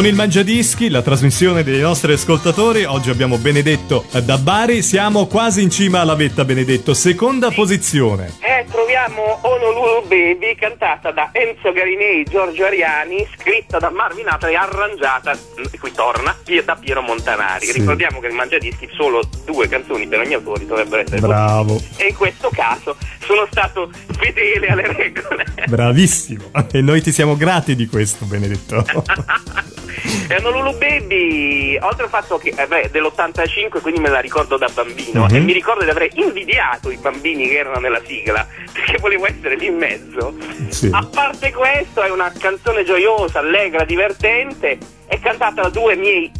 Con 0.00 0.08
il 0.08 0.14
Mangiadischi, 0.14 0.88
la 0.88 1.02
trasmissione 1.02 1.62
dei 1.62 1.78
nostri 1.78 2.14
ascoltatori, 2.14 2.84
oggi 2.84 3.10
abbiamo 3.10 3.36
Benedetto 3.36 4.06
da 4.24 4.38
Bari, 4.38 4.80
siamo 4.80 5.26
quasi 5.26 5.60
in 5.60 5.68
cima 5.68 6.00
alla 6.00 6.14
vetta 6.14 6.46
Benedetto, 6.46 6.94
seconda 6.94 7.50
posizione. 7.50 8.32
Eh, 8.40 8.64
troviamo 8.70 9.40
Honolulu 9.42 10.06
Baby 10.08 10.54
cantata 10.54 11.10
da 11.10 11.28
Enzo 11.32 11.70
Garinei, 11.72 12.24
Giorgio 12.24 12.64
Ariani, 12.64 13.28
scritta 13.36 13.76
da 13.76 13.90
Marvin 13.90 14.26
Apra 14.28 14.48
e 14.48 14.54
arrangiata, 14.54 15.36
mm, 15.36 15.64
qui 15.78 15.92
torna, 15.92 16.34
da 16.64 16.76
Piero 16.76 17.02
Montanari. 17.02 17.66
Sì. 17.66 17.72
Ricordiamo 17.72 18.20
che 18.20 18.28
il 18.28 18.34
Mangiadischi 18.34 18.88
solo 18.96 19.20
due 19.44 19.68
canzoni 19.68 20.08
per 20.08 20.20
ogni 20.20 20.32
autore 20.32 20.64
dovrebbero 20.64 21.02
essere 21.02 21.20
così. 21.20 21.30
Bravo, 21.30 21.78
E 21.96 22.06
in 22.06 22.16
questo 22.16 22.48
caso 22.50 22.96
sono 23.26 23.46
stato 23.50 23.90
fedele 24.18 24.66
alle 24.68 24.94
regole. 24.94 25.44
bravissimo. 25.68 26.52
E 26.72 26.80
noi 26.80 27.02
ti 27.02 27.12
siamo 27.12 27.36
grati 27.36 27.76
di 27.76 27.86
questo 27.86 28.24
Benedetto. 28.24 28.82
E 30.28 30.36
Honolulu 30.36 30.76
Baby, 30.78 31.76
oltre 31.80 32.04
al 32.04 32.08
fatto 32.10 32.38
che 32.38 32.52
eh 32.56 32.66
beh, 32.66 32.90
dell'85, 32.92 33.80
quindi 33.80 34.00
me 34.00 34.08
la 34.08 34.20
ricordo 34.20 34.56
da 34.56 34.68
bambino, 34.72 35.24
Mhm. 35.26 35.34
e 35.34 35.40
mi 35.40 35.52
ricordo 35.52 35.82
di 35.84 35.90
aver 35.90 36.08
invidiato 36.14 36.90
i 36.90 36.96
bambini 36.96 37.48
che 37.48 37.58
erano 37.58 37.80
nella 37.80 38.00
sigla, 38.06 38.46
perché 38.72 38.98
volevo 38.98 39.26
essere 39.26 39.56
lì 39.56 39.66
in 39.66 39.76
mezzo. 39.76 40.34
Sì. 40.68 40.88
A 40.92 41.04
parte 41.12 41.52
questo, 41.52 42.02
è 42.02 42.10
una 42.10 42.32
canzone 42.38 42.84
gioiosa, 42.84 43.40
allegra, 43.40 43.84
divertente, 43.84 44.78
è 45.06 45.18
cantata 45.18 45.62
da 45.62 45.68
due 45.68 45.96
miei, 45.96 46.30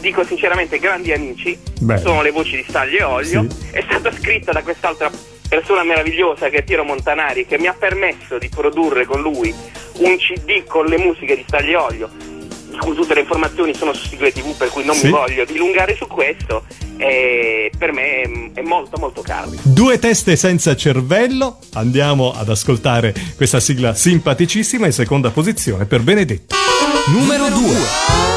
dico 0.00 0.22
sinceramente, 0.24 0.78
grandi 0.78 1.12
amici, 1.12 1.58
Bene. 1.80 2.00
sono 2.00 2.22
le 2.22 2.30
voci 2.30 2.56
di 2.56 2.64
Staglio 2.68 2.98
e 2.98 3.02
Olio, 3.02 3.46
Sì. 3.50 3.70
è 3.72 3.82
stata 3.82 4.12
scritta 4.12 4.52
da 4.52 4.62
quest'altra 4.62 5.10
persona 5.48 5.82
meravigliosa 5.84 6.48
che 6.48 6.58
è 6.58 6.62
Piero 6.62 6.84
Montanari, 6.84 7.46
che 7.46 7.58
mi 7.58 7.66
ha 7.66 7.74
permesso 7.76 8.38
di 8.38 8.48
produrre 8.48 9.04
con 9.04 9.20
lui 9.20 9.52
un 9.98 10.16
CD 10.18 10.64
con 10.64 10.86
le 10.86 10.98
musiche 10.98 11.34
di 11.36 11.44
Staglio 11.46 11.70
e 11.70 11.76
Olio 11.82 12.10
tutte 12.78 13.14
le 13.14 13.20
informazioni 13.20 13.74
sono 13.74 13.92
su 13.92 14.06
Sigle 14.08 14.32
TV, 14.32 14.56
per 14.56 14.68
cui 14.68 14.84
non 14.84 14.94
Sì. 14.94 15.06
mi 15.06 15.12
voglio 15.12 15.44
dilungare 15.44 15.94
su 15.96 16.06
questo, 16.06 16.64
e 16.96 17.70
per 17.76 17.92
me 17.92 18.20
è- 18.22 18.52
è 18.54 18.62
molto 18.62 18.98
molto 18.98 19.20
caro. 19.22 19.50
Due 19.62 19.98
teste 19.98 20.36
senza 20.36 20.74
cervello. 20.76 21.58
Andiamo 21.74 22.32
ad 22.32 22.48
ascoltare 22.48 23.14
questa 23.36 23.60
sigla 23.60 23.94
simpaticissima 23.94 24.86
in 24.86 24.92
seconda 24.92 25.30
posizione 25.30 25.84
per 25.86 26.00
Benedetto. 26.02 26.54
Numero 27.08 27.48
2. 27.48 28.35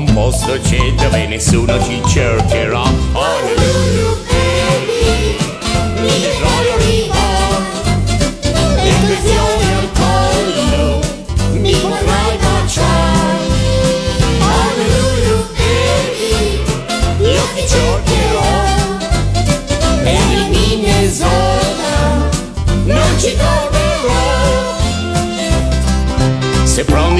Un 0.00 0.14
posto 0.14 0.58
c'è 0.62 0.92
dove 0.94 1.26
nessuno 1.26 1.76
ti 1.78 2.00
cercherà. 2.06 2.82
Honolulu, 3.12 4.29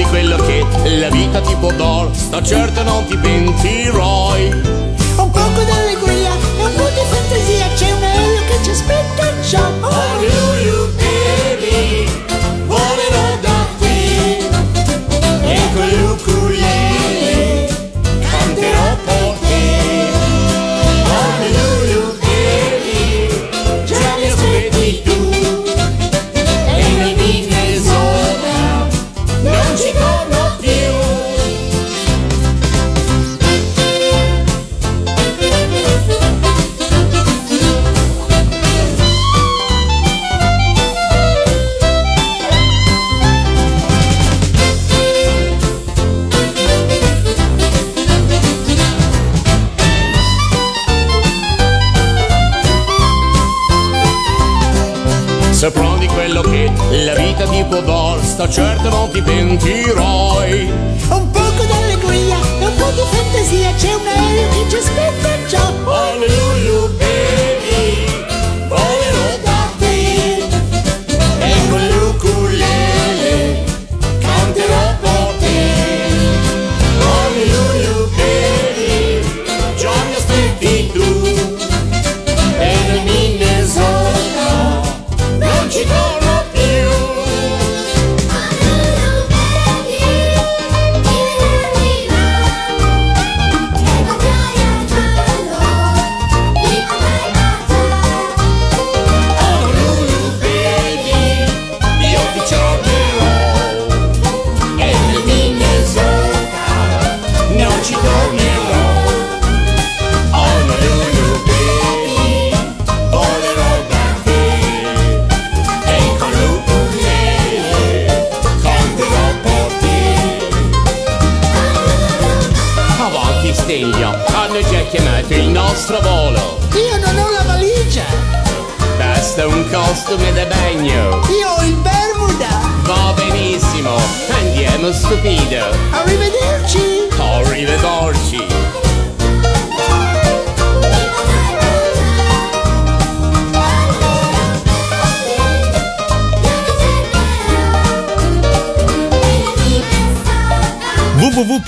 Prendi 0.01 0.09
quello 0.09 0.37
che 0.37 0.65
la 0.99 1.09
vita 1.09 1.41
ti 1.41 1.55
può 1.59 1.71
dar, 1.71 2.09
sta 2.13 2.41
certo 2.41 2.81
non 2.83 3.05
ti 3.05 3.15
pentirai. 3.17 4.49
Un 5.17 5.29
poco 5.29 5.61
d'allegria 5.63 5.90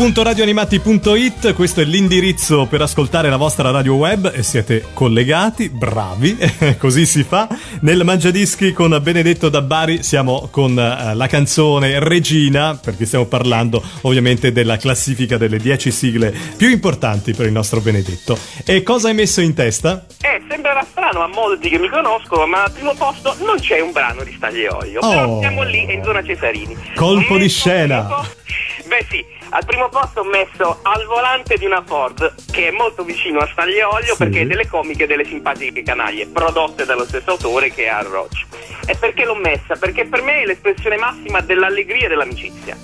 www.radioanimati.it 0.04 1.54
questo 1.54 1.80
è 1.80 1.86
l'indirizzo 1.86 2.66
per 2.66 2.82
ascoltare 2.82 3.30
la 3.30 3.38
vostra 3.38 3.72
radio 3.72 3.96
web 3.96 4.30
e 4.36 4.44
siete 4.44 4.88
collegati, 4.94 5.70
bravi, 5.70 6.38
così 6.78 7.06
si 7.06 7.24
fa. 7.24 7.48
Nel 7.82 8.04
Mangiadischi 8.04 8.74
con 8.74 9.00
Benedetto 9.02 9.48
da 9.48 9.62
Bari 9.62 10.04
siamo 10.04 10.50
con 10.52 10.78
eh, 10.78 11.16
la 11.16 11.28
canzone 11.28 12.00
Regina, 12.00 12.76
perché 12.76 13.06
stiamo 13.06 13.28
parlando 13.28 13.82
ovviamente 14.02 14.52
della 14.52 14.76
classifica 14.76 15.38
delle 15.38 15.58
10 15.58 15.90
sigle 15.90 16.36
più 16.58 16.70
importanti 16.70 17.34
per 17.34 17.46
il 17.46 17.54
nostro 17.54 17.80
Benedetto. 17.80 18.38
E 18.66 18.84
cosa 18.84 19.08
hai 19.08 19.14
messo 19.14 19.40
in 19.40 19.54
testa? 19.54 20.06
Eh, 20.20 20.42
sembrerà 20.50 20.86
strano 20.92 21.22
a 21.22 21.28
molti 21.28 21.70
che 21.70 21.80
mi 21.80 21.88
conoscono, 21.88 22.46
ma 22.46 22.64
al 22.64 22.72
primo 22.72 22.94
posto 22.94 23.38
non 23.46 23.58
c'è 23.58 23.80
un 23.80 23.94
brano 23.94 24.24
di 24.24 24.34
Staglioio. 24.36 25.00
Oh. 25.00 25.10
Però 25.10 25.40
siamo 25.40 25.64
lì, 25.64 25.94
in 25.94 26.04
zona 26.04 26.22
Cesarini. 26.22 26.76
Colpo 26.94 27.36
Ho 27.36 27.38
di 27.38 27.48
scena. 27.48 28.00
al 28.00 28.06
primo 28.06 28.22
po- 28.22 28.42
Beh 28.86 29.06
sì, 29.10 29.26
al 29.54 29.66
primo 29.66 29.88
posto 29.90 30.22
ho 30.22 30.24
messo 30.24 30.80
Al 30.82 31.06
volante 31.06 31.58
di 31.58 31.66
una 31.66 31.84
Ford, 31.86 32.34
che 32.52 32.70
è 32.70 32.72
molto 32.72 33.04
vicino 33.04 33.40
a 33.40 33.48
Staglioio 33.48 34.14
Sì. 34.14 34.18
perché 34.18 34.42
è 34.42 34.46
delle 34.46 34.68
comiche 34.68 35.04
e 35.04 35.08
delle 35.08 35.26
simpatiche 35.26 35.84
canaglie, 35.84 36.28
prodotte 36.28 36.86
dallo 36.86 37.06
stesso 37.06 37.32
autore 37.32 37.72
che 37.72 37.86
è 37.86 37.90
Al 37.90 38.06
Roach. 38.06 38.46
E 38.86 38.96
perché 38.96 39.26
l'ho 39.26 39.36
messa? 39.36 39.76
Perché 39.76 40.06
per 40.06 40.22
me 40.22 40.42
è 40.42 40.46
l'espressione 40.46 40.98
massima 40.98 41.40
dell'allegria 41.42 42.06
e 42.06 42.10
dell'amicizia. 42.10 42.76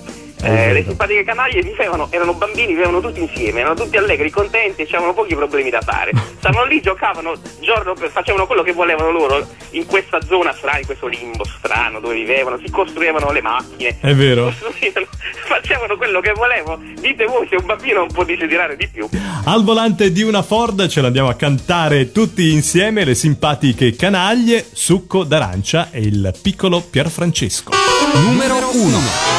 Eh, 0.41 0.71
le 0.73 0.83
simpatiche 0.85 1.23
canaglie 1.23 1.61
vivevano, 1.61 2.07
erano 2.11 2.33
bambini, 2.33 2.67
vivevano 2.67 3.01
tutti 3.01 3.19
insieme, 3.19 3.59
erano 3.59 3.75
tutti 3.75 3.97
allegri, 3.97 4.29
contenti 4.29 4.81
e 4.83 4.85
avevano 4.85 5.13
pochi 5.13 5.35
problemi 5.35 5.69
da 5.69 5.81
fare. 5.81 6.11
Stavano 6.39 6.65
lì, 6.65 6.81
giocavano, 6.81 7.33
giorno 7.59 7.93
per- 7.93 8.09
facevano 8.09 8.45
quello 8.47 8.63
che 8.63 8.71
volevano 8.71 9.11
loro 9.11 9.45
in 9.71 9.85
questa 9.85 10.19
zona 10.25 10.53
strana, 10.53 10.79
in 10.79 10.85
questo 10.85 11.07
limbo 11.07 11.43
strano 11.43 11.99
dove 11.99 12.13
vivevano, 12.15 12.57
si 12.63 12.71
costruivano 12.71 13.31
le 13.31 13.41
macchine, 13.41 13.97
È 13.99 14.13
vero. 14.15 14.45
costruivano, 14.45 15.07
facevano 15.45 15.97
quello 15.97 16.21
che 16.21 16.31
volevo. 16.31 16.79
Dite 16.99 17.25
voi 17.25 17.45
se 17.49 17.55
un 17.57 17.65
bambino 17.65 17.99
non 17.99 18.07
può 18.11 18.23
desiderare 18.23 18.77
di 18.77 18.87
più. 18.87 19.09
Al 19.43 19.63
volante 19.63 20.11
di 20.11 20.21
una 20.23 20.41
Ford 20.41 20.87
ce 20.87 21.01
l'andiamo 21.01 21.27
a 21.29 21.35
cantare 21.35 22.11
tutti 22.13 22.51
insieme 22.53 23.03
le 23.03 23.13
simpatiche 23.15 23.93
canaglie, 23.95 24.65
succo 24.71 25.23
d'arancia 25.25 25.89
e 25.91 25.99
il 25.99 26.33
piccolo 26.41 26.79
Pierfrancesco. 26.81 27.71
Numero 28.13 28.55
1. 28.73 29.38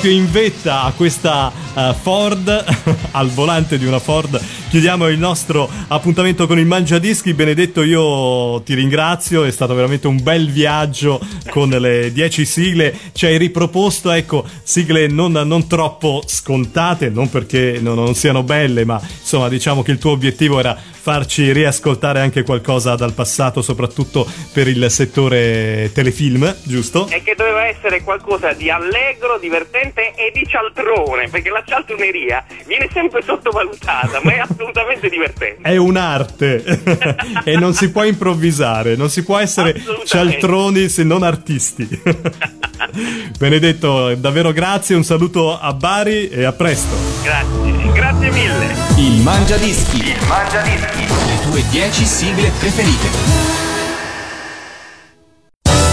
Proprio 0.00 0.18
in 0.18 0.30
vetta 0.30 0.84
a 0.84 0.92
questa 0.92 1.52
eh, 1.74 1.94
Ford, 2.00 2.64
al 3.12 3.28
volante 3.30 3.78
di 3.78 3.86
una 3.86 3.98
Ford, 3.98 4.40
chiudiamo 4.68 5.08
il 5.08 5.18
nostro 5.18 5.68
appuntamento 5.88 6.46
con 6.46 6.58
il 6.58 6.66
Mangiadischi. 6.66 7.34
Benedetto, 7.34 7.82
io 7.82 8.60
ti 8.62 8.74
ringrazio, 8.74 9.44
è 9.44 9.50
stato 9.50 9.74
veramente 9.74 10.06
un 10.06 10.22
bel 10.22 10.50
viaggio 10.50 11.20
con 11.50 11.70
le 11.70 12.12
10 12.12 12.44
sigle. 12.44 12.96
Ci 13.12 13.26
hai 13.26 13.38
riproposto, 13.38 14.10
ecco, 14.10 14.44
sigle 14.62 15.06
non, 15.06 15.32
non 15.32 15.66
troppo 15.66 16.22
scontate, 16.26 17.08
non 17.08 17.28
perché 17.28 17.78
non, 17.80 17.96
non 17.96 18.14
siano 18.14 18.42
belle, 18.42 18.84
ma 18.84 19.00
insomma 19.02 19.48
diciamo 19.48 19.82
che 19.82 19.92
il 19.92 19.98
tuo 19.98 20.12
obiettivo 20.12 20.58
era 20.58 20.76
farci 21.00 21.50
riascoltare 21.52 22.20
anche 22.20 22.42
qualcosa 22.42 22.94
dal 22.94 23.14
passato, 23.14 23.62
soprattutto 23.62 24.26
per 24.52 24.68
il 24.68 24.90
settore 24.90 25.90
telefilm, 25.94 26.54
giusto? 26.62 27.08
E 27.08 27.22
che 27.22 27.34
doveva 27.34 27.66
essere 27.66 28.02
qualcosa 28.02 28.52
di 28.52 28.70
allegro, 28.70 29.38
divertente 29.38 30.14
e 30.14 30.30
di 30.32 30.46
cialtrone, 30.46 31.28
perché 31.28 31.48
la 31.48 31.62
cialtroneria 31.70 32.44
viene 32.66 32.88
sempre 32.92 33.22
sottovalutata, 33.22 34.20
ma 34.22 34.32
è 34.32 34.38
assolutamente 34.50 35.08
divertente. 35.08 35.62
È 35.62 35.76
un'arte 35.76 36.64
e 37.44 37.56
non 37.56 37.72
si 37.74 37.92
può 37.92 38.02
improvvisare, 38.02 38.96
non 38.96 39.08
si 39.08 39.22
può 39.22 39.38
essere 39.38 39.80
cialtroni 40.04 40.88
se 40.88 41.04
non 41.04 41.22
artisti. 41.22 41.88
Benedetto, 43.38 44.14
davvero 44.16 44.52
grazie, 44.52 44.96
un 44.96 45.04
saluto 45.04 45.58
a 45.58 45.72
Bari 45.72 46.28
e 46.28 46.44
a 46.44 46.52
presto. 46.52 46.96
Grazie, 47.22 47.92
grazie 47.92 48.30
mille. 48.30 48.66
Il 48.96 49.22
Mangiadischi. 49.22 49.98
Il 49.98 50.26
Mangiadischi. 50.26 51.06
Le 51.06 51.50
tue 51.50 51.62
10 51.70 52.04
sigle 52.04 52.50
preferite. 52.58 53.59